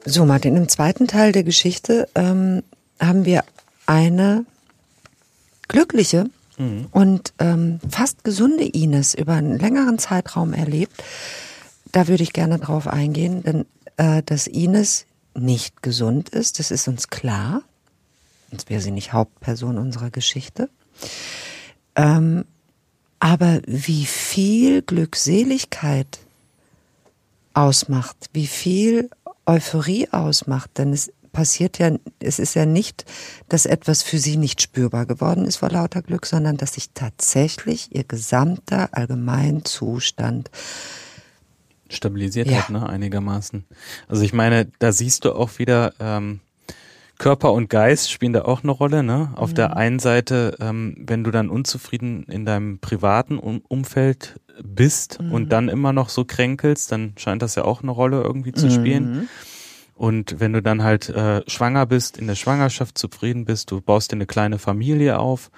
[0.07, 2.63] So, Martin, im zweiten Teil der Geschichte ähm,
[3.01, 3.45] haben wir
[3.87, 4.45] eine
[5.69, 6.87] glückliche mhm.
[6.91, 11.03] und ähm, fast gesunde Ines über einen längeren Zeitraum erlebt.
[11.93, 16.89] Da würde ich gerne drauf eingehen, denn äh, dass Ines nicht gesund ist, das ist
[16.89, 17.63] uns klar.
[18.51, 20.69] Sonst wäre sie nicht Hauptperson unserer Geschichte.
[21.97, 22.45] Ähm,
[23.21, 26.19] aber wie viel Glückseligkeit
[27.55, 29.11] ausmacht, wie viel
[29.47, 33.05] Euphorie ausmacht, denn es passiert ja, es ist ja nicht,
[33.51, 37.95] dass etwas für sie nicht spürbar geworden ist vor lauter Glück, sondern dass sich tatsächlich
[37.95, 40.51] ihr gesamter Allgemeinzustand
[41.91, 42.63] stabilisiert ja.
[42.63, 43.65] hat, ne, einigermaßen.
[44.09, 46.41] Also ich meine, da siehst du auch wieder, ähm,
[47.19, 49.03] Körper und Geist spielen da auch eine Rolle.
[49.03, 49.33] Ne?
[49.37, 49.55] Auf mhm.
[49.55, 55.33] der einen Seite, ähm, wenn du dann unzufrieden in deinem privaten um Umfeld bist mhm.
[55.33, 58.71] und dann immer noch so kränkelst, dann scheint das ja auch eine Rolle irgendwie zu
[58.71, 59.11] spielen.
[59.11, 59.29] Mhm.
[59.95, 64.11] Und wenn du dann halt äh, schwanger bist, in der Schwangerschaft zufrieden bist, du baust
[64.11, 65.51] dir eine kleine Familie auf.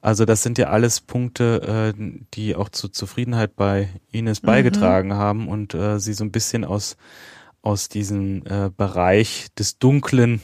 [0.00, 2.02] Also das sind ja alles Punkte, äh,
[2.34, 4.46] die auch zur Zufriedenheit bei Ines mhm.
[4.46, 6.96] beigetragen haben und äh, sie so ein bisschen aus
[7.66, 10.40] aus diesem äh, Bereich des dunklen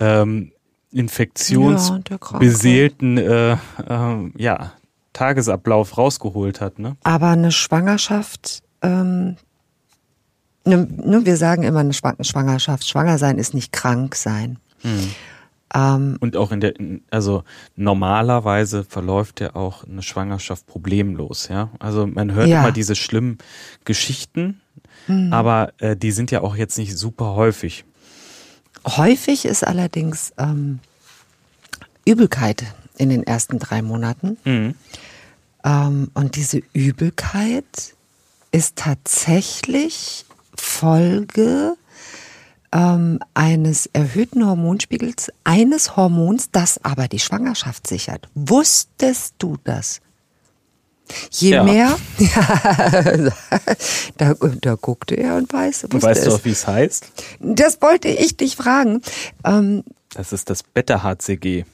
[0.00, 0.50] ähm,
[0.90, 3.56] infektionsbeseelten ja, äh,
[3.88, 4.72] äh, ja,
[5.12, 6.80] Tagesablauf rausgeholt hat.
[6.80, 6.96] Ne?
[7.04, 9.36] Aber eine Schwangerschaft ähm,
[10.70, 12.88] ne, ne, wir sagen immer eine Schwangerschaft.
[12.88, 14.58] Schwanger sein ist nicht krank sein.
[14.82, 15.10] Hm.
[15.72, 16.74] Ähm, und auch in der,
[17.10, 17.44] also
[17.76, 21.70] normalerweise verläuft ja auch eine Schwangerschaft problemlos, ja.
[21.78, 22.60] Also man hört ja.
[22.60, 23.38] immer diese schlimmen
[23.84, 24.60] Geschichten,
[25.06, 25.32] hm.
[25.32, 27.84] aber äh, die sind ja auch jetzt nicht super häufig.
[28.86, 30.80] Häufig ist allerdings ähm,
[32.04, 32.64] Übelkeit
[32.96, 34.36] in den ersten drei Monaten.
[34.44, 34.74] Mhm.
[35.64, 37.94] Ähm, und diese Übelkeit
[38.52, 40.24] ist tatsächlich
[40.60, 41.76] Folge
[42.72, 48.28] ähm, eines erhöhten Hormonspiegels, eines Hormons, das aber die Schwangerschaft sichert.
[48.34, 50.00] Wusstest du das?
[51.32, 51.64] Je ja.
[51.64, 53.30] mehr, ja,
[54.16, 55.86] da, da guckte er und weiß.
[55.88, 57.10] Du weißt doch, wie es heißt?
[57.40, 59.02] Das wollte ich dich fragen.
[59.44, 59.82] Ähm,
[60.14, 61.64] das ist das Beta-HCG.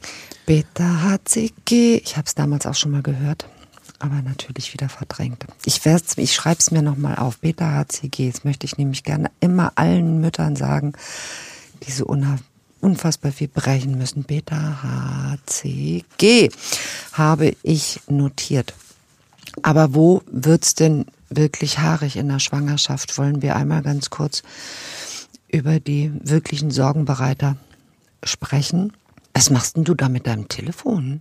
[0.46, 3.46] Beta-HCG, ich habe es damals auch schon mal gehört
[4.00, 5.44] aber natürlich wieder verdrängt.
[5.64, 5.80] Ich,
[6.16, 7.38] ich schreibe es mir nochmal auf.
[7.38, 8.30] Beta-HCG.
[8.30, 10.92] Das möchte ich nämlich gerne immer allen Müttern sagen,
[11.82, 12.06] die so
[12.80, 14.24] unfassbar viel brechen müssen.
[14.24, 15.70] Beta-HCG
[17.12, 18.74] habe ich notiert.
[19.62, 23.16] Aber wo wird's denn wirklich haarig in der Schwangerschaft?
[23.18, 24.42] Wollen wir einmal ganz kurz
[25.48, 27.56] über die wirklichen Sorgenbereiter
[28.22, 28.92] sprechen?
[29.34, 31.20] Was machst denn du da mit deinem Telefon?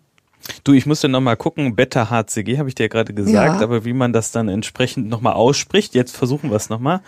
[0.63, 3.63] Du, ich musste nochmal gucken, Beta-HCG habe ich dir gerade gesagt, ja.
[3.63, 7.01] aber wie man das dann entsprechend nochmal ausspricht, jetzt versuchen wir es nochmal.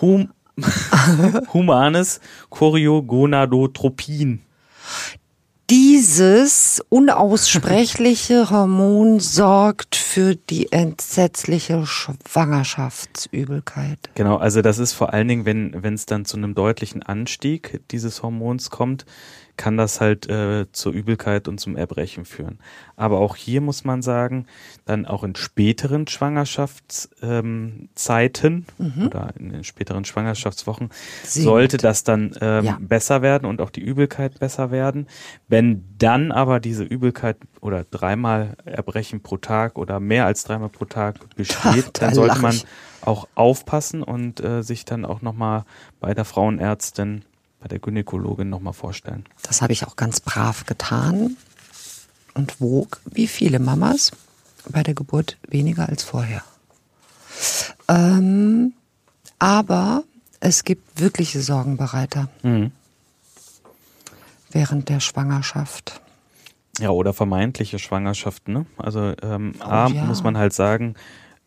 [0.00, 0.30] Hum
[1.52, 4.40] Humanes Choriogonadotropin.
[5.70, 14.10] Dieses unaussprechliche Hormon sorgt für die entsetzliche Schwangerschaftsübelkeit.
[14.14, 18.22] Genau, also das ist vor allen Dingen, wenn es dann zu einem deutlichen Anstieg dieses
[18.22, 19.06] Hormons kommt,
[19.56, 22.58] kann das halt äh, zur Übelkeit und zum Erbrechen führen.
[22.96, 24.46] Aber auch hier muss man sagen,
[24.84, 29.06] dann auch in späteren Schwangerschaftszeiten ähm, mhm.
[29.06, 30.90] oder in den späteren Schwangerschaftswochen
[31.22, 31.44] Sinkt.
[31.44, 32.78] sollte das dann ähm, ja.
[32.80, 35.06] besser werden und auch die Übelkeit besser werden.
[35.48, 40.84] Wenn dann aber diese Übelkeit oder dreimal Erbrechen pro Tag oder mehr als dreimal pro
[40.84, 42.60] Tag besteht, da dann sollte man
[43.02, 45.64] auch aufpassen und äh, sich dann auch nochmal
[46.00, 47.24] bei der Frauenärztin
[47.64, 49.24] bei der Gynäkologin nochmal vorstellen.
[49.40, 51.38] Das habe ich auch ganz brav getan
[52.34, 54.12] und wog wie viele Mamas
[54.68, 56.44] bei der Geburt weniger als vorher.
[57.88, 58.74] Ähm,
[59.38, 60.04] aber
[60.40, 62.70] es gibt wirkliche Sorgenbereiter mhm.
[64.50, 66.02] während der Schwangerschaft.
[66.80, 68.52] Ja, oder vermeintliche Schwangerschaften.
[68.52, 68.66] Ne?
[68.76, 70.04] Also ähm, oh, A, ja.
[70.04, 70.96] muss man halt sagen,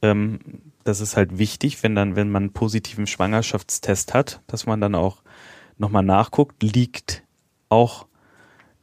[0.02, 0.40] ähm,
[0.84, 4.96] das ist halt wichtig, wenn dann, wenn man einen positiven Schwangerschaftstest hat, dass man dann
[4.96, 5.22] auch
[5.78, 7.24] nochmal nachguckt, liegt
[7.70, 8.08] auch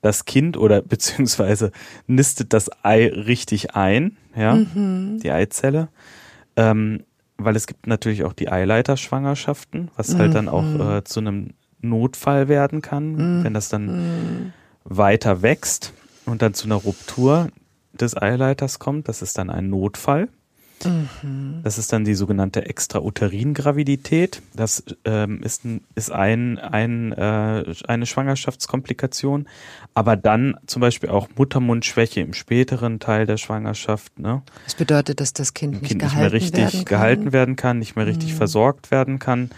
[0.01, 1.73] das Kind oder beziehungsweise
[2.07, 5.19] nistet das Ei richtig ein, ja, mhm.
[5.23, 5.89] die Eizelle.
[6.57, 7.05] Ähm,
[7.37, 10.19] weil es gibt natürlich auch die Eileiterschwangerschaften, was mhm.
[10.19, 10.81] halt dann auch mhm.
[10.81, 13.45] äh, zu einem Notfall werden kann, mhm.
[13.45, 14.53] wenn das dann mhm.
[14.85, 15.93] weiter wächst
[16.27, 17.49] und dann zu einer Ruptur
[17.93, 19.09] des Eileiters kommt.
[19.09, 20.29] Das ist dann ein Notfall.
[20.85, 21.61] Mhm.
[21.63, 24.43] Das ist dann die sogenannte Extrauterin-Gravidität.
[24.55, 29.49] Das ähm, ist, ein, ist ein, ein, äh, eine Schwangerschaftskomplikation,
[29.95, 34.19] aber dann zum Beispiel auch Muttermundschwäche im späteren Teil der Schwangerschaft.
[34.19, 34.43] Ne?
[34.65, 38.07] Das bedeutet, dass das Kind nicht, kind nicht mehr richtig gehalten werden kann, nicht mehr
[38.07, 38.37] richtig mhm.
[38.37, 39.51] versorgt werden kann.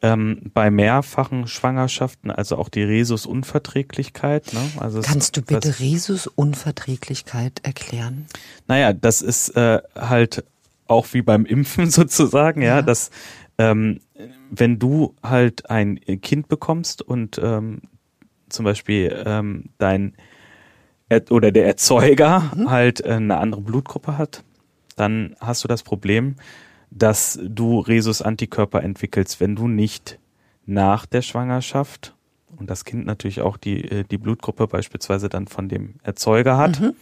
[0.00, 4.52] Ähm, bei mehrfachen Schwangerschaften, also auch die Rhesusunverträglichkeit.
[4.52, 4.60] Ne?
[4.78, 8.26] Also Kannst du bitte Rhesusunverträglichkeit erklären?
[8.68, 10.44] Naja, das ist äh, halt
[10.88, 12.82] auch wie beim Impfen sozusagen, ja, ja.
[12.82, 13.10] dass
[13.58, 14.00] ähm,
[14.50, 17.82] wenn du halt ein Kind bekommst und ähm,
[18.48, 20.14] zum Beispiel ähm, dein
[21.08, 22.70] er oder der Erzeuger mhm.
[22.70, 24.44] halt äh, eine andere Blutgruppe hat,
[24.96, 26.36] dann hast du das Problem,
[26.90, 30.18] dass du Rhesus-Antikörper entwickelst, wenn du nicht
[30.66, 32.14] nach der Schwangerschaft
[32.56, 36.80] und das Kind natürlich auch die, äh, die Blutgruppe beispielsweise dann von dem Erzeuger hat,
[36.80, 36.94] mhm.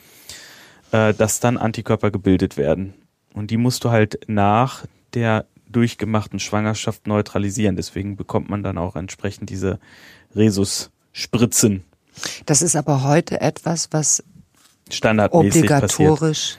[0.93, 2.95] äh, dass dann Antikörper gebildet werden.
[3.37, 7.77] Und die musst du halt nach der durchgemachten Schwangerschaft neutralisieren.
[7.77, 9.79] Deswegen bekommt man dann auch entsprechend diese
[10.35, 11.85] Rhesus-Spritzen.
[12.47, 14.25] Das ist aber heute etwas, was
[14.91, 16.59] standardmäßig obligatorisch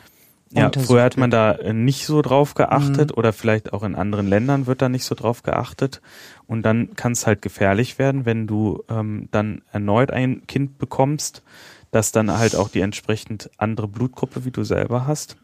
[0.51, 3.17] ja, früher hat man da äh, nicht so drauf geachtet mhm.
[3.17, 6.01] oder vielleicht auch in anderen Ländern wird da nicht so drauf geachtet.
[6.45, 11.43] Und dann kann es halt gefährlich werden, wenn du ähm, dann erneut ein Kind bekommst,
[11.91, 15.35] das dann halt auch die entsprechend andere Blutgruppe wie du selber hast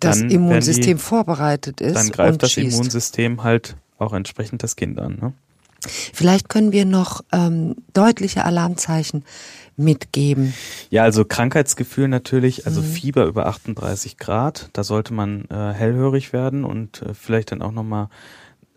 [0.00, 1.94] das Immunsystem die, vorbereitet ist.
[1.94, 2.74] Dann greift das schießt.
[2.74, 5.18] Immunsystem halt auch entsprechend das Kind an.
[5.20, 5.32] Ne?
[5.80, 9.24] Vielleicht können wir noch ähm, deutliche Alarmzeichen
[9.76, 10.54] mitgeben.
[10.90, 12.86] Ja, also Krankheitsgefühl natürlich, also mhm.
[12.86, 17.72] Fieber über 38 Grad, da sollte man äh, hellhörig werden und äh, vielleicht dann auch
[17.72, 18.08] nochmal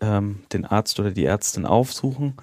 [0.00, 2.34] ähm, den Arzt oder die Ärztin aufsuchen.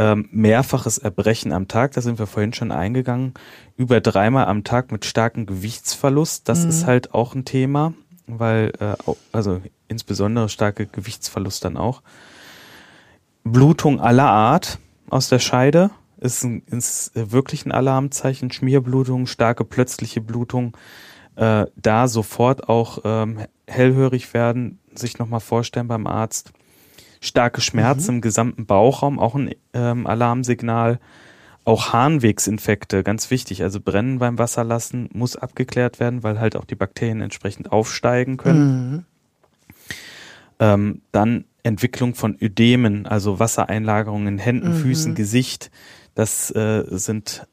[0.00, 3.34] Ähm, mehrfaches Erbrechen am Tag, da sind wir vorhin schon eingegangen.
[3.76, 6.70] Über dreimal am Tag mit starkem Gewichtsverlust, das mhm.
[6.70, 7.92] ist halt auch ein Thema,
[8.26, 8.94] weil, äh,
[9.30, 12.00] also insbesondere starke Gewichtsverlust dann auch.
[13.44, 14.78] Blutung aller Art
[15.10, 18.50] aus der Scheide ist, ein, ist wirklich ein Alarmzeichen.
[18.50, 20.74] Schmierblutung, starke plötzliche Blutung,
[21.36, 26.54] äh, da sofort auch ähm, hellhörig werden, sich nochmal vorstellen beim Arzt.
[27.20, 28.16] Starke Schmerzen mhm.
[28.16, 30.98] im gesamten Bauchraum, auch ein ähm, Alarmsignal.
[31.64, 33.62] Auch Harnwegsinfekte, ganz wichtig.
[33.62, 38.90] Also Brennen beim Wasserlassen muss abgeklärt werden, weil halt auch die Bakterien entsprechend aufsteigen können.
[38.90, 39.04] Mhm.
[40.58, 44.76] Ähm, dann Entwicklung von Ödemen, also Wassereinlagerungen in Händen, mhm.
[44.76, 45.70] Füßen, Gesicht.
[46.14, 47.46] Das äh, sind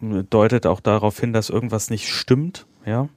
[0.00, 2.66] deutet auch darauf hin, dass irgendwas nicht stimmt.
[2.84, 3.08] Ja,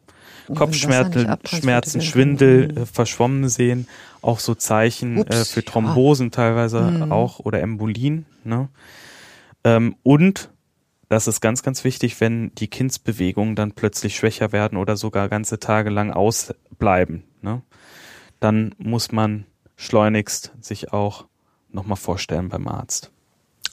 [0.56, 3.88] Kopfschmerzen, Schmerzen, Schwindel, äh, verschwommen sehen,
[4.22, 6.32] auch so Zeichen äh, Ups, äh, für Thrombosen ja.
[6.32, 7.12] teilweise mhm.
[7.12, 8.26] auch oder Embolien.
[8.44, 8.70] Ne?
[9.64, 10.50] Ähm, und
[11.10, 15.60] das ist ganz, ganz wichtig, wenn die Kindsbewegungen dann plötzlich schwächer werden oder sogar ganze
[15.60, 17.24] Tage lang ausbleiben.
[17.42, 17.62] Ne?
[18.40, 21.26] Dann muss man schleunigst sich auch
[21.70, 23.12] nochmal vorstellen beim Arzt.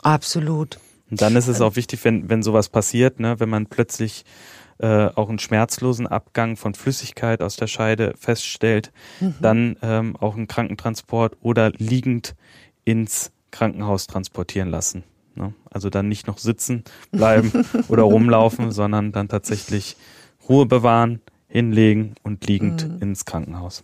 [0.02, 0.78] Absolut.
[1.10, 4.24] Und dann ist es auch wichtig, wenn, wenn sowas passiert, ne, wenn man plötzlich
[4.78, 9.34] äh, auch einen schmerzlosen Abgang von Flüssigkeit aus der Scheide feststellt, mhm.
[9.40, 12.34] dann ähm, auch einen Krankentransport oder liegend
[12.84, 15.04] ins Krankenhaus transportieren lassen.
[15.34, 15.52] Ne?
[15.70, 19.96] Also dann nicht noch sitzen bleiben oder rumlaufen, sondern dann tatsächlich
[20.48, 23.02] Ruhe bewahren, hinlegen und liegend mhm.
[23.02, 23.82] ins Krankenhaus.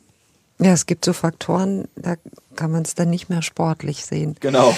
[0.61, 2.15] Ja, es gibt so Faktoren, da
[2.55, 4.37] kann man es dann nicht mehr sportlich sehen.
[4.41, 4.77] Genau.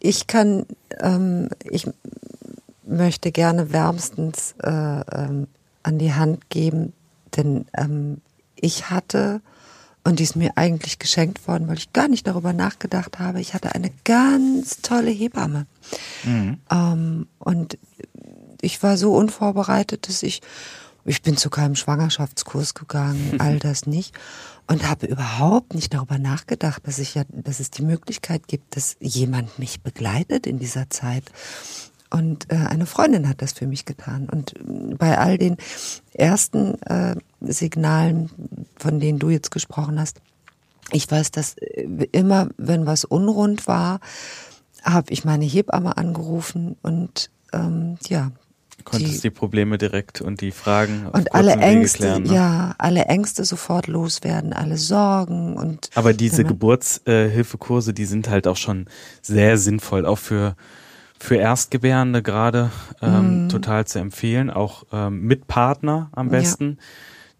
[0.00, 0.66] Ich kann,
[1.00, 1.86] ähm, ich
[2.84, 5.48] möchte gerne wärmstens äh, ähm,
[5.82, 6.92] an die Hand geben,
[7.36, 8.20] denn ähm,
[8.56, 9.40] ich hatte,
[10.04, 13.54] und die ist mir eigentlich geschenkt worden, weil ich gar nicht darüber nachgedacht habe, ich
[13.54, 15.66] hatte eine ganz tolle Hebamme.
[16.24, 16.58] Mhm.
[16.70, 17.78] Ähm, und
[18.60, 20.40] ich war so unvorbereitet, dass ich,
[21.04, 24.14] ich bin zu keinem Schwangerschaftskurs gegangen, all das nicht
[24.66, 28.96] und habe überhaupt nicht darüber nachgedacht, dass ich ja, dass es die Möglichkeit gibt, dass
[29.00, 31.24] jemand mich begleitet in dieser Zeit.
[32.12, 34.28] Und äh, eine Freundin hat das für mich getan.
[34.30, 35.56] Und äh, bei all den
[36.12, 38.30] ersten äh, Signalen,
[38.76, 40.20] von denen du jetzt gesprochen hast,
[40.90, 44.00] ich weiß, dass äh, immer, wenn was unrund war,
[44.82, 48.32] habe ich meine Hebamme angerufen und ähm, ja,
[48.84, 52.34] Konntest die, die, Probleme direkt und die Fragen und alle Ängste, klären, ne?
[52.34, 55.90] ja, alle Ängste sofort loswerden, alle Sorgen und.
[55.94, 58.86] Aber diese Geburtshilfekurse, äh, die sind halt auch schon
[59.20, 60.56] sehr sinnvoll, auch für
[61.22, 63.48] für Erstgebärende gerade ähm, mhm.
[63.48, 66.78] total zu empfehlen, auch ähm, mit Partner am besten.
[66.78, 66.84] Ja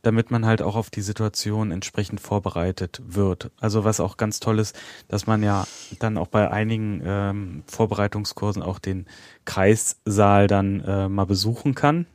[0.04, 3.52] damit man halt auch auf die Situation entsprechend vorbereitet wird.
[3.60, 5.64] Also was auch ganz toll ist, dass man ja
[6.00, 9.06] dann auch bei einigen ähm, Vorbereitungskursen auch den
[9.44, 12.06] Kreissaal dann äh, mal besuchen kann,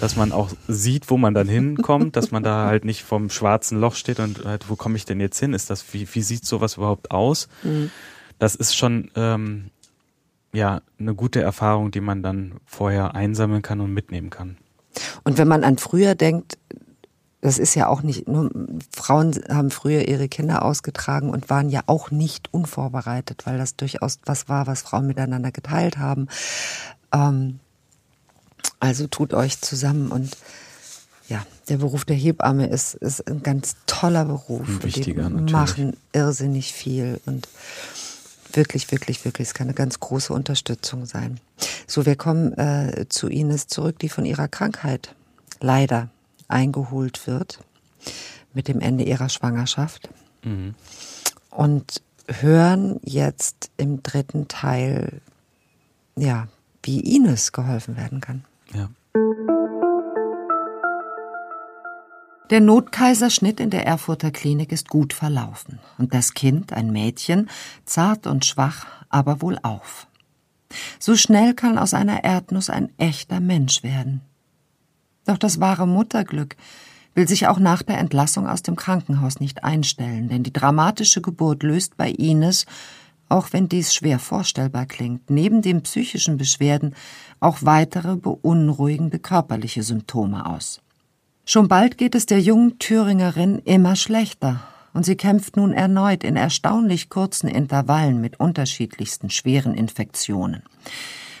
[0.00, 3.80] dass man auch sieht, wo man dann hinkommt, dass man da halt nicht vom schwarzen
[3.80, 5.54] Loch steht und halt, wo komme ich denn jetzt hin?
[5.54, 7.48] Ist das, wie, wie sieht sowas überhaupt aus?
[7.62, 7.90] Mhm.
[8.38, 9.70] Das ist schon ähm,
[10.52, 14.56] ja eine gute Erfahrung, die man dann vorher einsammeln kann und mitnehmen kann.
[15.24, 16.58] Und wenn man an früher denkt,
[17.40, 18.50] das ist ja auch nicht, nur
[18.94, 24.18] Frauen haben früher ihre Kinder ausgetragen und waren ja auch nicht unvorbereitet, weil das durchaus
[24.26, 26.28] was war, was Frauen miteinander geteilt haben.
[27.12, 27.60] Ähm,
[28.78, 30.36] also tut euch zusammen und
[31.28, 34.68] ja, der Beruf der Hebamme ist, ist ein ganz toller Beruf.
[34.68, 35.52] Ein wichtiger, Die natürlich.
[35.52, 37.48] machen irrsinnig viel und
[38.56, 41.40] wirklich, wirklich, wirklich, es kann eine ganz große Unterstützung sein.
[41.86, 45.14] So, wir kommen äh, zu Ines zurück, die von ihrer Krankheit
[45.60, 46.08] leider
[46.48, 47.60] eingeholt wird
[48.52, 50.08] mit dem Ende ihrer Schwangerschaft.
[50.42, 50.74] Mhm.
[51.50, 55.20] Und hören jetzt im dritten Teil,
[56.16, 56.48] ja,
[56.82, 58.44] wie Ines geholfen werden kann.
[58.72, 58.88] Ja.
[62.50, 67.48] Der Notkaiserschnitt in der Erfurter Klinik ist gut verlaufen und das Kind, ein Mädchen,
[67.84, 70.08] zart und schwach, aber wohl auf.
[70.98, 74.22] So schnell kann aus einer Erdnuss ein echter Mensch werden.
[75.26, 76.56] Doch das wahre Mutterglück
[77.14, 81.62] will sich auch nach der Entlassung aus dem Krankenhaus nicht einstellen, denn die dramatische Geburt
[81.62, 82.66] löst bei Ines,
[83.28, 86.96] auch wenn dies schwer vorstellbar klingt, neben den psychischen Beschwerden
[87.38, 90.80] auch weitere beunruhigende körperliche Symptome aus.
[91.44, 94.60] Schon bald geht es der jungen Thüringerin immer schlechter,
[94.92, 100.62] und sie kämpft nun erneut in erstaunlich kurzen Intervallen mit unterschiedlichsten schweren Infektionen.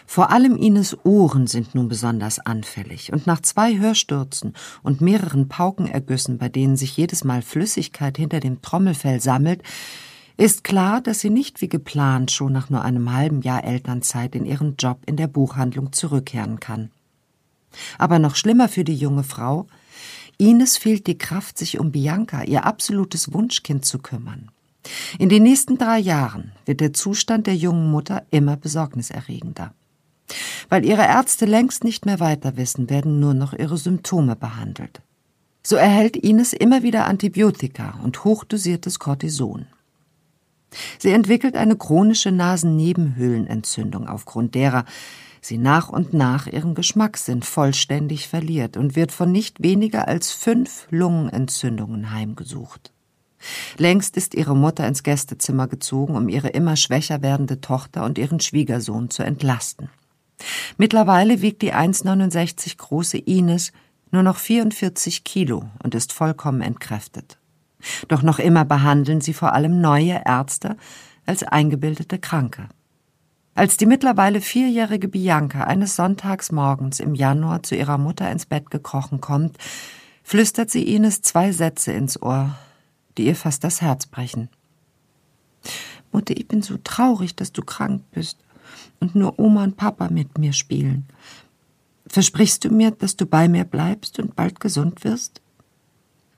[0.06, 6.38] Vor allem Ines Ohren sind nun besonders anfällig, und nach zwei Hörstürzen und mehreren Paukenergüssen,
[6.38, 9.62] bei denen sich jedes Mal Flüssigkeit hinter dem Trommelfell sammelt,
[10.36, 14.46] ist klar, dass sie nicht wie geplant schon nach nur einem halben Jahr Elternzeit in
[14.46, 16.90] ihren Job in der Buchhandlung zurückkehren kann.
[17.98, 19.68] Aber noch schlimmer für die junge Frau,
[20.40, 24.50] Ines fehlt die Kraft, sich um Bianca, ihr absolutes Wunschkind, zu kümmern.
[25.18, 29.74] In den nächsten drei Jahren wird der Zustand der jungen Mutter immer besorgniserregender.
[30.68, 35.02] Weil ihre Ärzte längst nicht mehr weiter wissen, werden nur noch ihre Symptome behandelt.
[35.62, 39.66] So erhält Ines immer wieder Antibiotika und hochdosiertes Cortison.
[40.98, 44.84] Sie entwickelt eine chronische Nasennebenhöhlenentzündung, aufgrund derer
[45.40, 50.86] sie nach und nach ihren Geschmackssinn vollständig verliert und wird von nicht weniger als fünf
[50.90, 52.92] Lungenentzündungen heimgesucht.
[53.78, 58.40] Längst ist ihre Mutter ins Gästezimmer gezogen, um ihre immer schwächer werdende Tochter und ihren
[58.40, 59.88] Schwiegersohn zu entlasten.
[60.76, 63.72] Mittlerweile wiegt die 1,69 große Ines
[64.10, 67.38] nur noch 44 Kilo und ist vollkommen entkräftet.
[68.08, 70.76] Doch noch immer behandeln sie vor allem neue Ärzte
[71.26, 72.68] als eingebildete Kranke.
[73.54, 79.20] Als die mittlerweile vierjährige Bianca eines Sonntagsmorgens im Januar zu ihrer Mutter ins Bett gekrochen
[79.20, 79.58] kommt,
[80.22, 82.56] flüstert sie Ines zwei Sätze ins Ohr,
[83.18, 84.48] die ihr fast das Herz brechen.
[86.12, 88.38] Mutter, ich bin so traurig, dass du krank bist
[89.00, 91.06] und nur Oma und Papa mit mir spielen.
[92.06, 95.40] Versprichst du mir, dass du bei mir bleibst und bald gesund wirst?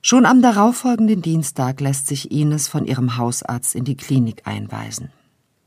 [0.01, 5.11] Schon am darauffolgenden Dienstag lässt sich Ines von ihrem Hausarzt in die Klinik einweisen.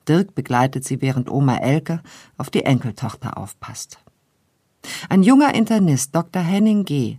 [0.07, 2.01] Dirk begleitet sie, während Oma Elke
[2.37, 3.99] auf die Enkeltochter aufpasst.
[5.09, 6.41] Ein junger Internist, Dr.
[6.41, 7.17] Henning G.,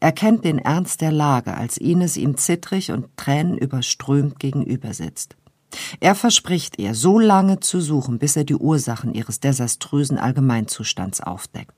[0.00, 5.36] erkennt den Ernst der Lage, als Ines ihm zittrig und tränenüberströmt gegenübersitzt.
[6.00, 11.74] Er verspricht ihr, so lange zu suchen, bis er die Ursachen ihres desaströsen Allgemeinzustands aufdeckt.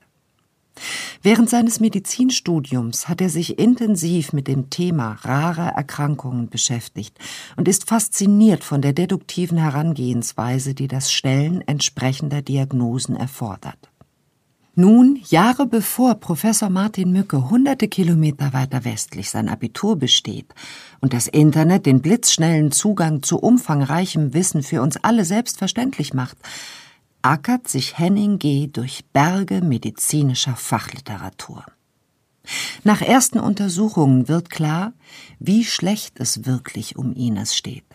[1.21, 7.17] Während seines Medizinstudiums hat er sich intensiv mit dem Thema rarer Erkrankungen beschäftigt
[7.57, 13.91] und ist fasziniert von der deduktiven Herangehensweise, die das Stellen entsprechender Diagnosen erfordert.
[14.73, 20.47] Nun, Jahre bevor Professor Martin Mücke hunderte Kilometer weiter westlich sein Abitur besteht
[21.01, 26.37] und das Internet den blitzschnellen Zugang zu umfangreichem Wissen für uns alle selbstverständlich macht,
[27.21, 28.67] ackert sich Henning G.
[28.67, 31.65] durch Berge medizinischer Fachliteratur.
[32.83, 34.93] Nach ersten Untersuchungen wird klar,
[35.39, 37.85] wie schlecht es wirklich um Ines steht.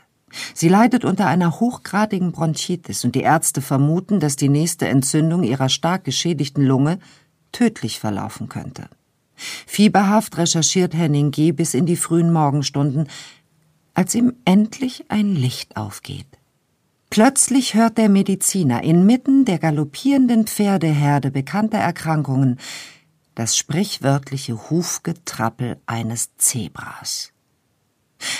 [0.54, 5.68] Sie leidet unter einer hochgradigen Bronchitis und die Ärzte vermuten, dass die nächste Entzündung ihrer
[5.68, 6.98] stark geschädigten Lunge
[7.52, 8.88] tödlich verlaufen könnte.
[9.34, 11.52] Fieberhaft recherchiert Henning G.
[11.52, 13.08] bis in die frühen Morgenstunden,
[13.94, 16.26] als ihm endlich ein Licht aufgeht.
[17.10, 22.58] Plötzlich hört der Mediziner inmitten der galoppierenden Pferdeherde bekannter Erkrankungen
[23.36, 27.32] das sprichwörtliche Hufgetrappel eines Zebras.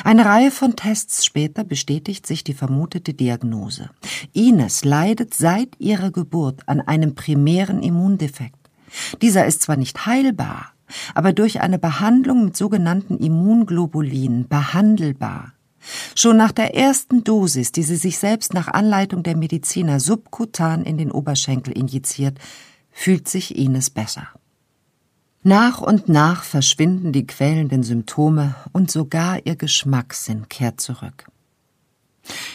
[0.04, 3.90] Eine Reihe von Tests später bestätigt sich die vermutete Diagnose.
[4.32, 8.70] Ines leidet seit ihrer Geburt an einem primären Immundefekt.
[9.20, 10.72] Dieser ist zwar nicht heilbar,
[11.14, 15.52] aber durch eine Behandlung mit sogenannten Immunglobulinen behandelbar.
[16.14, 20.98] Schon nach der ersten Dosis, die sie sich selbst nach Anleitung der Mediziner subkutan in
[20.98, 22.38] den Oberschenkel injiziert,
[22.90, 24.28] fühlt sich Ines besser.
[25.42, 31.26] Nach und nach verschwinden die quälenden Symptome und sogar ihr Geschmackssinn kehrt zurück.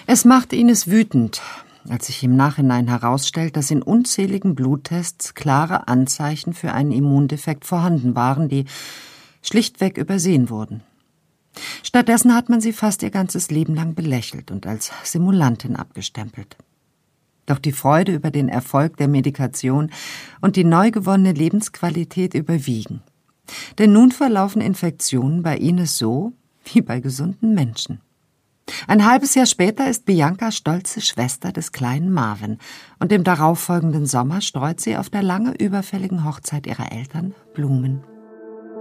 [0.08, 1.42] Es macht Ines wütend,
[1.88, 8.16] als sich im Nachhinein herausstellt, dass in unzähligen Bluttests klare Anzeichen für einen Immundefekt vorhanden
[8.16, 8.66] waren, die
[9.42, 10.84] schlichtweg übersehen wurden.
[11.84, 16.58] Stattdessen hat man sie fast ihr ganzes Leben lang belächelt und als Simulantin abgestempelt.
[17.46, 19.92] Doch die Freude über den Erfolg der Medikation
[20.40, 23.02] und die neu gewonnene Lebensqualität überwiegen.
[23.78, 26.34] Denn nun verlaufen Infektionen bei Ines so
[26.66, 28.00] wie bei gesunden Menschen.
[28.88, 32.58] Ein halbes Jahr später ist Bianca stolze Schwester des kleinen Marvin
[33.00, 38.04] und im darauffolgenden Sommer streut sie auf der lange überfälligen Hochzeit ihrer Eltern Blumen.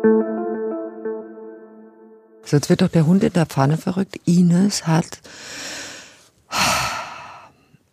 [0.02, 0.39] So,
[2.56, 4.18] jetzt wird doch der Hund in der Pfanne verrückt.
[4.24, 5.20] Ines hat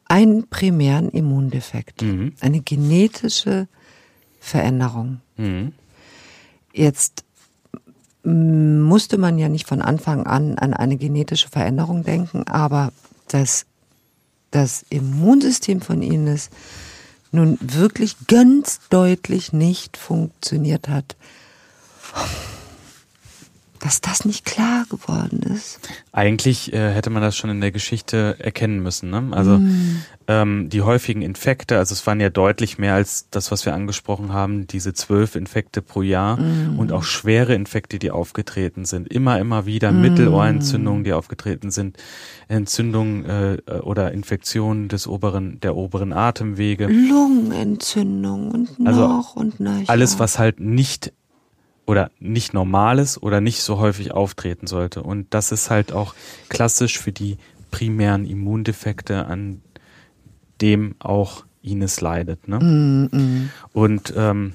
[0.05, 2.33] einen primären Immundefekt, mhm.
[2.39, 3.67] eine genetische
[4.39, 5.21] Veränderung.
[5.35, 5.73] Mhm.
[6.73, 7.23] Jetzt
[8.23, 12.91] musste man ja nicht von Anfang an an eine genetische Veränderung denken, aber
[13.29, 13.65] dass
[14.51, 16.49] das Immunsystem von Ines
[17.31, 21.15] nun wirklich ganz deutlich nicht funktioniert hat
[23.79, 25.79] dass das nicht klar geworden ist.
[26.11, 29.09] Eigentlich äh, hätte man das schon in der Geschichte erkennen müssen.
[29.09, 29.27] Ne?
[29.31, 30.03] Also mm.
[30.27, 34.33] ähm, die häufigen Infekte, also es waren ja deutlich mehr als das, was wir angesprochen
[34.33, 36.79] haben, diese zwölf Infekte pro Jahr mm.
[36.79, 39.07] und auch schwere Infekte, die aufgetreten sind.
[39.07, 40.01] Immer, immer wieder mm.
[40.01, 41.97] Mittelohrentzündungen, die aufgetreten sind,
[42.47, 46.87] Entzündungen äh, oder Infektionen des oberen, der oberen Atemwege.
[46.87, 49.87] Lungenentzündung und also noch also und noch.
[49.87, 51.13] Alles, was halt nicht
[51.87, 55.01] oder nicht normales oder nicht so häufig auftreten sollte.
[55.01, 56.13] Und das ist halt auch
[56.49, 57.37] klassisch für die
[57.71, 59.61] primären Immundefekte, an
[60.61, 62.47] dem auch Ines leidet.
[62.47, 62.59] Ne?
[62.59, 63.49] Mm -mm.
[63.73, 64.53] Und ähm,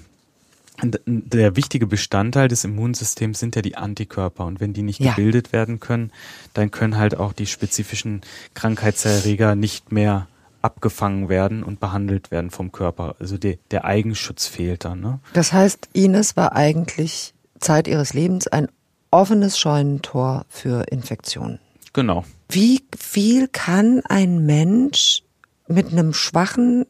[1.07, 4.45] der wichtige Bestandteil des Immunsystems sind ja die Antikörper.
[4.45, 5.11] Und wenn die nicht ja.
[5.11, 6.11] gebildet werden können,
[6.55, 8.22] dann können halt auch die spezifischen
[8.55, 10.28] Krankheitserreger nicht mehr
[10.63, 13.17] abgefangen werden und behandelt werden vom Körper.
[13.19, 15.01] Also der, der Eigenschutz fehlt dann.
[15.01, 15.21] Ne?
[15.33, 18.69] Das heißt, Ines war eigentlich Zeit ihres Lebens ein
[19.11, 21.59] offenes Scheunentor für Infektionen.
[21.93, 22.25] Genau.
[22.49, 25.23] Wie viel kann ein Mensch
[25.69, 26.87] mit einem schwachen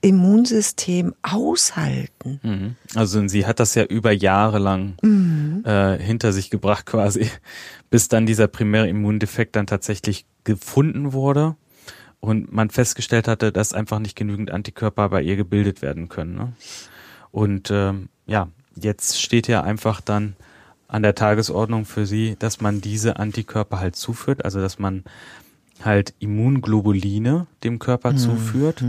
[0.00, 2.40] Immunsystem aushalten?
[2.42, 2.76] Mhm.
[2.94, 5.62] Also sie hat das ja über Jahre lang mhm.
[5.64, 7.30] äh, hinter sich gebracht quasi,
[7.90, 11.56] bis dann dieser primäre Immundefekt dann tatsächlich gefunden wurde
[12.24, 16.34] und man festgestellt hatte, dass einfach nicht genügend Antikörper bei ihr gebildet werden können.
[16.34, 16.52] Ne?
[17.30, 18.48] Und ähm, ja,
[18.80, 20.34] jetzt steht ja einfach dann
[20.88, 25.04] an der Tagesordnung für sie, dass man diese Antikörper halt zuführt, also dass man
[25.84, 28.16] halt Immunglobuline dem Körper mhm.
[28.16, 28.82] zuführt.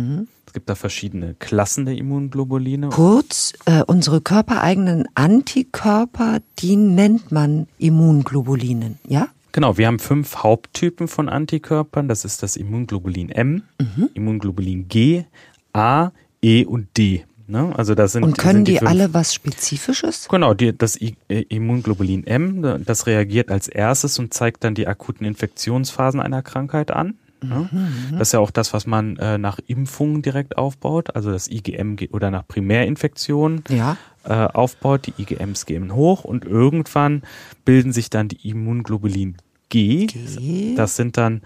[0.47, 2.87] Es gibt da verschiedene Klassen der Immunglobuline.
[2.87, 9.27] Kurz, äh, unsere körpereigenen Antikörper, die nennt man Immunglobulinen, ja?
[9.55, 12.09] Genau, wir haben fünf Haupttypen von Antikörpern.
[12.09, 14.09] Das ist das Immunglobulin M, mhm.
[14.13, 15.23] Immunglobulin G,
[15.71, 17.23] A, E und D.
[17.47, 17.71] Ne?
[17.73, 20.27] Also das sind, und können sind die, die alle was Spezifisches?
[20.27, 24.89] Genau, die, das I äh, Immunglobulin M, das reagiert als erstes und zeigt dann die
[24.89, 27.17] akuten Infektionsphasen einer Krankheit an.
[27.41, 27.69] Ne?
[27.71, 31.47] Mhm, das ist ja auch das, was man äh, nach Impfungen direkt aufbaut, also das
[31.47, 33.95] IgM oder nach Primärinfektionen ja.
[34.25, 35.07] äh, aufbaut.
[35.07, 37.21] Die IgMs gehen hoch und irgendwann
[37.63, 39.37] bilden sich dann die Immunglobulin
[39.69, 40.07] G.
[40.07, 40.75] G.
[40.75, 41.41] Das sind dann,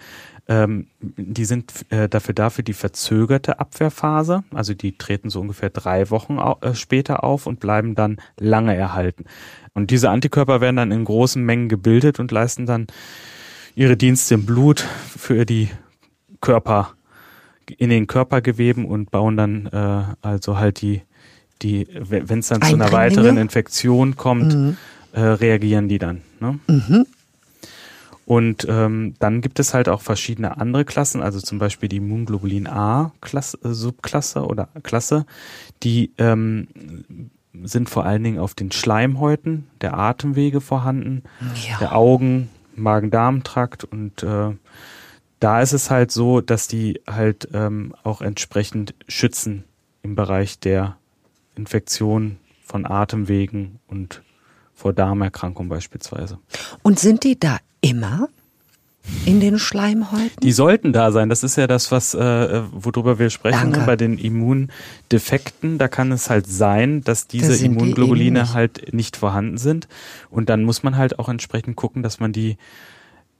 [0.48, 4.44] ähm, die sind äh, dafür da für die verzögerte Abwehrphase.
[4.54, 8.76] Also die treten so ungefähr drei Wochen au äh, später auf und bleiben dann lange
[8.76, 9.26] erhalten.
[9.74, 12.88] Und diese Antikörper werden dann in großen Mengen gebildet und leisten dann
[13.76, 15.70] ihre Dienste im Blut für die
[16.42, 16.94] Körper,
[17.78, 21.04] in den Körpergeweben und bauen dann äh, also halt die,
[21.62, 24.78] die, wenn es dann zu einer weiteren Infektion kommt, mhm.
[25.14, 26.22] äh, reagieren die dann.
[26.40, 26.60] Ne?
[26.68, 27.06] Mhm.
[28.30, 32.68] Und ähm, dann gibt es halt auch verschiedene andere Klassen, also zum Beispiel die Immunglobulin
[32.68, 35.26] A Klasse, äh, Subklasse oder Klasse,
[35.82, 36.68] die ähm,
[37.64, 41.24] sind vor allen Dingen auf den Schleimhäuten der Atemwege vorhanden,
[41.68, 41.80] ja.
[41.80, 44.52] der Augen, Magen-Darm-Trakt und äh,
[45.40, 49.64] da ist es halt so, dass die halt ähm, auch entsprechend schützen
[50.04, 50.98] im Bereich der
[51.56, 54.22] Infektion von Atemwegen und
[54.80, 56.40] vor Darmerkrankung beispielsweise.
[56.84, 58.30] Und sind die da immer
[59.26, 60.40] in den Schleimhäuten?
[60.42, 61.28] Die sollten da sein.
[61.30, 63.86] Das ist ja das, was äh, worüber wir sprechen Danke.
[63.86, 65.78] bei den Immundefekten.
[65.78, 69.90] Da kann es halt sein, dass diese das Immunglobuline die halt nicht vorhanden sind.
[70.30, 72.58] Und dann muss man halt auch entsprechend gucken, dass man die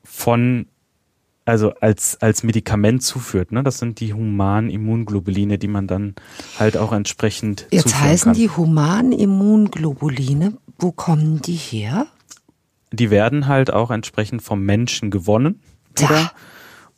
[0.04, 0.66] von
[1.50, 3.52] also als, als Medikament zuführt.
[3.52, 3.64] Ne?
[3.64, 6.16] Das sind die humanen Immunglobuline, die man dann
[6.58, 8.40] halt auch entsprechend Jetzt heißen kann.
[8.40, 12.08] die humanen Immunglobuline, wo kommen die her?
[12.92, 15.62] die werden halt auch entsprechend vom Menschen gewonnen
[15.98, 16.32] ja.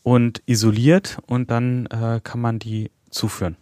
[0.04, 3.58] und isoliert und dann äh, kann man die zuführen.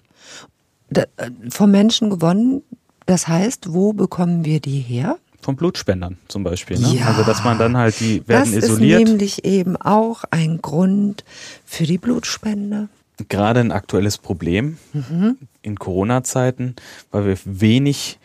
[0.90, 2.64] Da, äh, vom Menschen gewonnen,
[3.06, 5.18] das heißt, wo bekommen wir die her?
[5.42, 6.80] Von Blutspendern zum Beispiel.
[6.80, 6.96] Ne?
[6.96, 9.02] Ja, also dass man dann halt die werden das isoliert.
[9.02, 11.24] Das ist nämlich eben auch ein Grund
[11.66, 12.90] für die Blutspende.
[13.28, 15.38] Gerade ein aktuelles Problem mhm.
[15.62, 16.76] in Corona-Zeiten,
[17.12, 18.20] weil wir wenig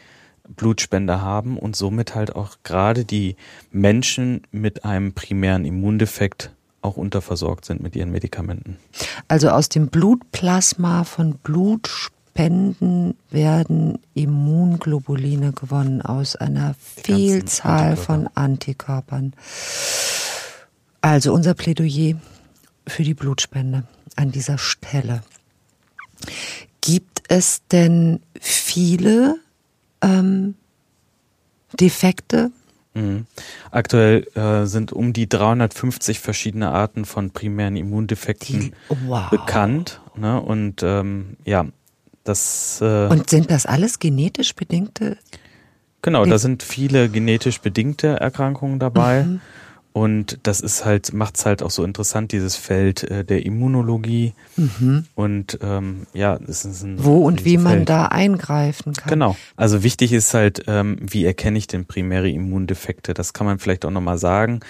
[0.49, 3.37] Blutspender haben und somit halt auch gerade die
[3.71, 6.51] Menschen mit einem primären Immundefekt
[6.83, 8.77] auch unterversorgt sind mit ihren Medikamenten.
[9.27, 11.39] Also aus dem Blutplasma von
[12.35, 18.03] Blutspenden werden Immunglobuline gewonnen aus einer Vielzahl Antikörper.
[18.03, 19.33] von Antikörpern.
[21.01, 22.17] Also unser Plädoyer
[22.89, 23.85] für die Blutspende
[24.17, 25.23] an dieser Stelle.
[26.81, 29.37] Gibt es denn viele
[30.03, 30.57] ähm,
[31.79, 32.51] Defekte?
[32.95, 33.27] Mhm.
[33.71, 38.73] Aktuell äh, sind um die 350 verschiedene Arten von primären Immundefekten die,
[39.07, 39.31] wow.
[39.31, 40.01] bekannt.
[40.17, 40.41] Ne?
[40.41, 41.67] Und ähm, ja,
[42.25, 42.81] das.
[42.81, 45.19] Äh, Und sind das alles genetisch bedingte?
[46.03, 49.23] Genau, da sind viele genetisch bedingte Erkrankungen dabei.
[49.23, 49.41] Mhm.
[49.95, 54.35] Und das ist halt, macht es halt auch so interessant, dieses Feld äh, der Immunologie.
[54.57, 55.07] Mhm.
[55.15, 59.09] Und ähm, ja, es ist ein Wo und wie man da eingreifen kann.
[59.09, 59.37] Genau.
[59.57, 63.15] Also wichtig ist halt, ähm, wie erkenne ich denn primäre Immundefekte?
[63.15, 64.61] Das kann man vielleicht auch nochmal sagen.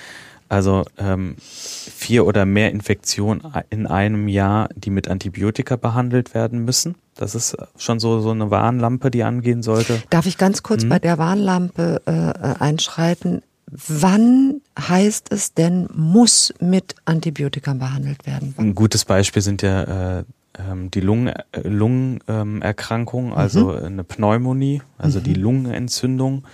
[0.50, 6.96] Also ähm, vier oder mehr Infektionen in einem Jahr, die mit Antibiotika behandelt werden müssen.
[7.16, 10.02] Das ist schon so, so eine Warnlampe, die angehen sollte.
[10.10, 10.88] Darf ich ganz kurz hm?
[10.88, 13.42] bei der Warnlampe äh, äh einschreiten?
[13.70, 18.54] Wann heißt es denn, muss mit Antibiotika behandelt werden?
[18.56, 20.24] Ein gutes Beispiel sind ja äh,
[20.58, 23.32] ähm, die Lungen, äh, Lungenerkrankung, mhm.
[23.32, 23.84] also mhm.
[23.84, 25.24] eine Pneumonie, also mhm.
[25.24, 26.44] die Lungenentzündung,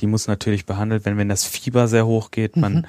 [0.00, 2.84] die muss natürlich behandelt werden, wenn das Fieber sehr hoch geht, man mhm.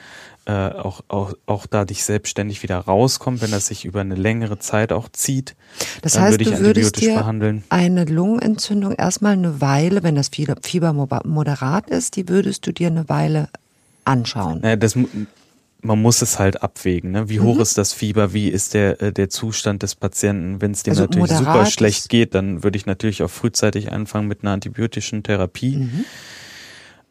[0.49, 4.57] Äh, auch, auch, auch da dich selbstständig wieder rauskommt, wenn das sich über eine längere
[4.57, 5.55] Zeit auch zieht.
[6.01, 7.63] Das dann heißt, würde ich du würdest dir behandeln.
[7.69, 13.07] eine Lungenentzündung erstmal eine Weile, wenn das Fieber moderat ist, die würdest du dir eine
[13.09, 13.49] Weile
[14.05, 14.61] anschauen.
[14.61, 17.11] Naja, das, man muss es halt abwägen.
[17.11, 17.29] Ne?
[17.29, 17.61] Wie hoch mhm.
[17.61, 18.33] ist das Fieber?
[18.33, 20.61] Wie ist der, äh, der Zustand des Patienten?
[20.61, 24.27] Wenn es dem also natürlich super schlecht geht, dann würde ich natürlich auch frühzeitig anfangen
[24.27, 25.77] mit einer antibiotischen Therapie.
[25.77, 26.05] Mhm.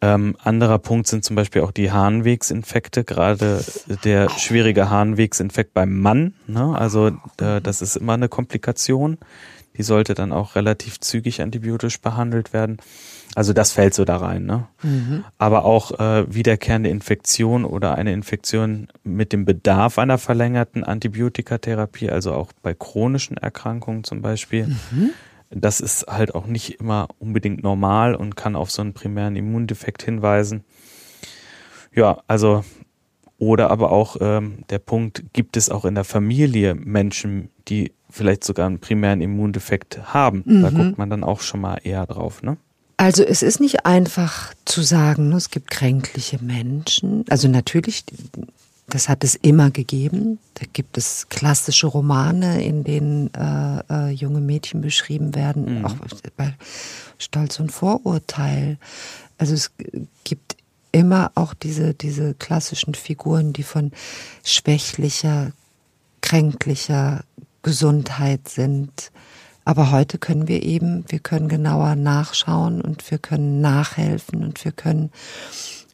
[0.00, 3.64] Ähm, anderer Punkt sind zum Beispiel auch die Harnwegsinfekte, gerade
[4.04, 6.34] der schwierige Harnwegsinfekt beim Mann.
[6.46, 6.76] Ne?
[6.78, 7.08] Also
[7.40, 9.18] äh, das ist immer eine Komplikation.
[9.76, 12.78] Die sollte dann auch relativ zügig antibiotisch behandelt werden.
[13.34, 14.46] Also das fällt so da rein.
[14.46, 14.66] Ne?
[14.82, 15.24] Mhm.
[15.36, 22.32] Aber auch äh, wiederkehrende Infektion oder eine Infektion mit dem Bedarf einer verlängerten Antibiotikatherapie, also
[22.32, 24.66] auch bei chronischen Erkrankungen zum Beispiel.
[24.66, 25.10] Mhm.
[25.50, 30.02] Das ist halt auch nicht immer unbedingt normal und kann auf so einen primären Immundefekt
[30.02, 30.64] hinweisen.
[31.94, 32.64] Ja, also
[33.38, 38.42] oder aber auch ähm, der Punkt, gibt es auch in der Familie Menschen, die vielleicht
[38.44, 40.42] sogar einen primären Immundefekt haben?
[40.44, 40.62] Mhm.
[40.62, 42.56] Da guckt man dann auch schon mal eher drauf, ne?
[43.00, 47.24] Also es ist nicht einfach zu sagen, ne, es gibt kränkliche Menschen.
[47.30, 48.04] Also natürlich,
[48.90, 50.38] das hat es immer gegeben.
[50.54, 55.84] Da gibt es klassische Romane, in denen äh, äh, junge Mädchen beschrieben werden, mhm.
[55.84, 55.94] auch
[56.36, 56.54] bei
[57.18, 58.78] Stolz und Vorurteil.
[59.36, 59.70] Also es
[60.24, 60.56] gibt
[60.92, 63.92] immer auch diese, diese klassischen Figuren, die von
[64.42, 65.52] schwächlicher,
[66.20, 67.24] kränklicher
[67.62, 69.10] Gesundheit sind
[69.68, 74.72] aber heute können wir eben, wir können genauer nachschauen und wir können nachhelfen und wir
[74.72, 75.10] können,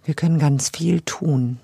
[0.05, 1.59] wir können ganz viel tun.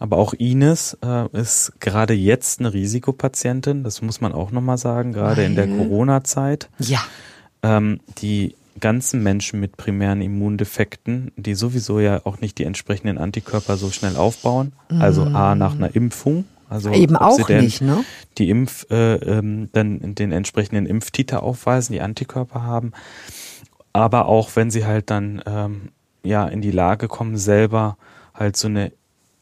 [0.00, 5.12] Aber auch Ines äh, ist gerade jetzt eine Risikopatientin, das muss man auch nochmal sagen,
[5.12, 6.70] gerade in der Corona-Zeit.
[6.78, 7.00] Ja.
[7.62, 13.76] Ähm, die ganzen Menschen mit primären Immundefekten, die sowieso ja auch nicht die entsprechenden Antikörper
[13.76, 18.02] so schnell aufbauen, also A nach einer Impfung, also eben auch nicht, ne?
[18.38, 22.92] Die Impf, äh, ähm, dann den entsprechenden Impftiter aufweisen, die Antikörper haben,
[23.92, 25.90] aber auch wenn sie halt dann ähm,
[26.22, 27.98] ja in die Lage kommen, selber
[28.32, 28.92] halt so eine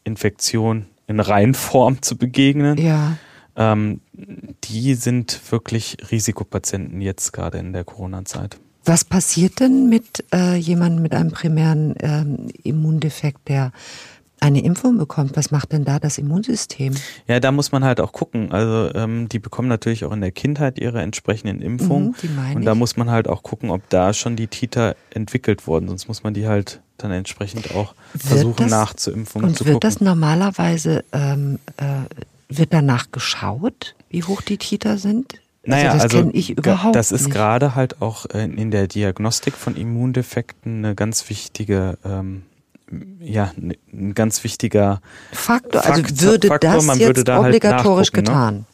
[0.09, 2.77] Infektion in Reinform zu begegnen.
[2.77, 3.17] Ja.
[3.55, 4.01] Ähm,
[4.63, 8.57] die sind wirklich Risikopatienten jetzt gerade in der Corona-Zeit.
[8.85, 13.71] Was passiert denn mit äh, jemandem mit einem primären ähm, Immundefekt, der
[14.41, 16.95] eine Impfung bekommt, was macht denn da das Immunsystem?
[17.27, 18.51] Ja, da muss man halt auch gucken.
[18.51, 22.15] Also ähm, die bekommen natürlich auch in der Kindheit ihre entsprechenden Impfungen.
[22.21, 25.87] Mhm, und da muss man halt auch gucken, ob da schon die Titer entwickelt wurden.
[25.87, 29.43] Sonst muss man die halt dann entsprechend auch wird versuchen das, nachzuimpfen.
[29.43, 29.89] Und zu wird gucken.
[29.89, 31.85] das normalerweise, ähm, äh,
[32.49, 35.35] wird danach geschaut, wie hoch die Titer sind?
[35.63, 39.53] Also naja, das also kenne ich überhaupt Das ist gerade halt auch in der Diagnostik
[39.53, 42.43] von Immundefekten eine ganz wichtige ähm,
[43.19, 45.85] ja ein ganz wichtiger Faktor.
[45.85, 46.73] Also Fakt, würde Faktor.
[46.73, 48.65] das jetzt da halt obligatorisch halt getan?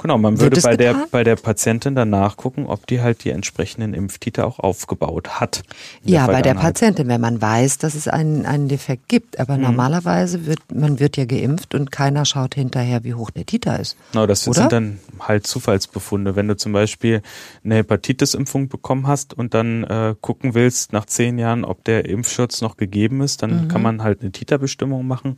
[0.00, 3.92] Genau, man würde bei der, bei der Patientin danach gucken, ob die halt die entsprechenden
[3.92, 5.62] Impftiter auch aufgebaut hat.
[6.04, 9.38] Ja, bei der Patientin, wenn man weiß, dass es einen, einen Defekt gibt.
[9.38, 9.64] Aber mhm.
[9.64, 13.96] normalerweise wird, man wird ja geimpft und keiner schaut hinterher, wie hoch der Titer ist.
[14.12, 14.60] Genau, das oder?
[14.60, 16.34] sind dann halt Zufallsbefunde.
[16.34, 17.20] Wenn du zum Beispiel
[17.62, 22.62] eine Hepatitis-Impfung bekommen hast und dann äh, gucken willst nach zehn Jahren, ob der Impfschutz
[22.62, 23.68] noch gegeben ist, dann mhm.
[23.68, 25.36] kann man halt eine Titerbestimmung machen.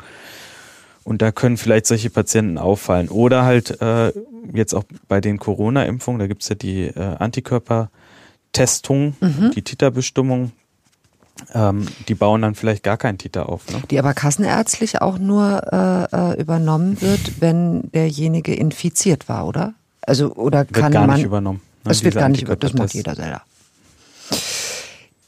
[1.04, 3.08] Und da können vielleicht solche Patienten auffallen.
[3.08, 4.12] Oder halt äh,
[4.52, 9.50] jetzt auch bei den Corona-Impfungen, da gibt's ja die äh, Antikörpertestung, mhm.
[9.54, 10.52] die Titerbestimmung.
[11.54, 13.66] Ähm, die bauen dann vielleicht gar keinen Titer auf.
[13.70, 13.82] Ne?
[13.90, 19.74] Die aber kassenärztlich auch nur äh, äh übernommen wird, wenn derjenige infiziert war, oder?
[20.02, 21.16] Also oder wird kann gar man?
[21.16, 21.62] Nicht übernommen.
[21.84, 22.60] Ne, es wird gar nicht übernommen.
[22.60, 23.42] Das macht jeder selber.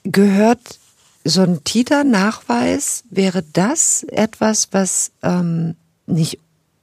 [0.04, 0.78] Gehört
[1.24, 5.74] so ein Titer-Nachweis, wäre das etwas, was ähm,
[6.06, 6.38] nicht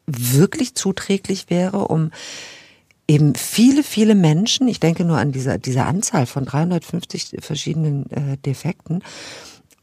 [0.08, 2.12] wirklich zuträglich wäre, um
[3.08, 8.38] eben viele, viele Menschen, ich denke nur an diese, diese Anzahl von 350 verschiedenen äh,
[8.38, 9.04] Defekten,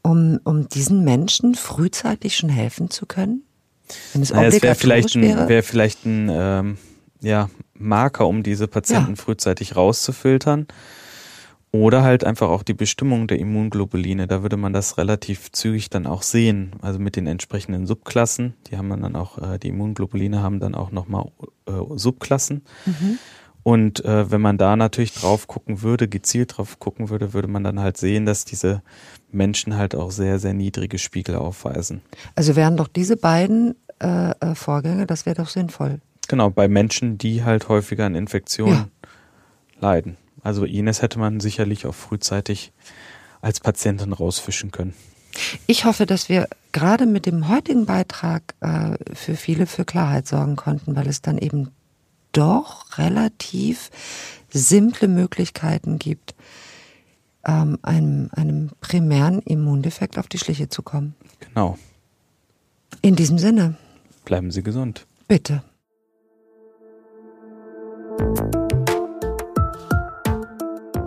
[0.01, 3.43] um, um diesen Menschen frühzeitig schon helfen zu können?
[4.13, 6.77] Wenn es, naja, es wäre vielleicht ein, wär vielleicht ein ähm,
[7.21, 9.21] ja, Marker, um diese Patienten ja.
[9.21, 10.67] frühzeitig rauszufiltern.
[11.71, 14.25] Oder halt einfach auch die Bestimmung der Immunglobuline.
[14.25, 16.71] Da würde man das relativ zügig dann auch sehen.
[16.81, 18.55] Also mit den entsprechenden Subklassen.
[18.67, 21.31] Die haben dann auch, äh, die Immunglobuline haben dann auch nochmal
[21.67, 22.63] äh, Subklassen.
[22.85, 23.19] Mhm.
[23.61, 27.63] Und äh, wenn man da natürlich drauf gucken würde, gezielt drauf gucken würde, würde man
[27.63, 28.81] dann halt sehen, dass diese
[29.31, 32.01] Menschen halt auch sehr, sehr niedrige Spiegel aufweisen.
[32.35, 35.99] Also wären doch diese beiden äh, Vorgänge, das wäre doch sinnvoll.
[36.27, 38.87] Genau, bei Menschen, die halt häufiger an Infektionen ja.
[39.81, 40.17] leiden.
[40.43, 42.71] Also Ines hätte man sicherlich auch frühzeitig
[43.41, 44.93] als Patientin rausfischen können.
[45.67, 50.55] Ich hoffe, dass wir gerade mit dem heutigen Beitrag äh, für viele für Klarheit sorgen
[50.55, 51.69] konnten, weil es dann eben
[52.31, 53.89] doch relativ
[54.49, 56.35] simple Möglichkeiten gibt,
[57.45, 61.15] ähm, einem, einem primären Immundefekt auf die Schliche zu kommen.
[61.39, 61.77] Genau.
[63.01, 63.75] In diesem Sinne.
[64.25, 65.05] Bleiben Sie gesund.
[65.27, 65.63] Bitte.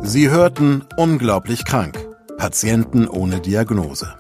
[0.05, 1.97] Sie hörten Unglaublich krank.
[2.37, 4.13] Patienten ohne Diagnose.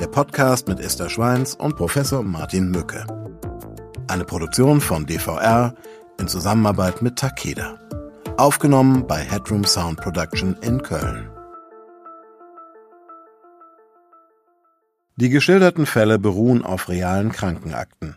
[0.00, 3.06] Der Podcast mit Esther Schweins und Professor Martin Mücke.
[4.08, 5.74] Eine Produktion von DVR
[6.18, 7.78] in Zusammenarbeit mit Takeda.
[8.38, 11.30] Aufgenommen bei Headroom Sound Production in Köln.
[15.14, 18.16] Die geschilderten Fälle beruhen auf realen Krankenakten.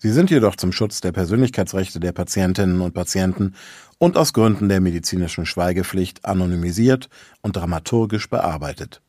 [0.00, 3.54] Sie sind jedoch zum Schutz der Persönlichkeitsrechte der Patientinnen und Patienten
[3.98, 7.08] und aus Gründen der medizinischen Schweigepflicht anonymisiert
[7.42, 9.02] und dramaturgisch bearbeitet.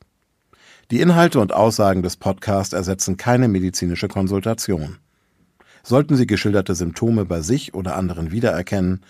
[0.90, 4.98] Die Inhalte und Aussagen des Podcasts ersetzen keine medizinische Konsultation.
[5.84, 9.02] Sollten Sie geschilderte Symptome bei sich oder anderen wiedererkennen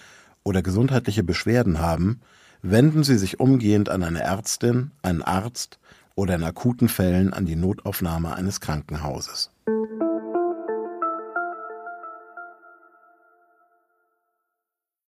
[0.43, 2.21] oder gesundheitliche Beschwerden haben,
[2.61, 5.79] wenden Sie sich umgehend an eine Ärztin, einen Arzt
[6.15, 9.51] oder in akuten Fällen an die Notaufnahme eines Krankenhauses.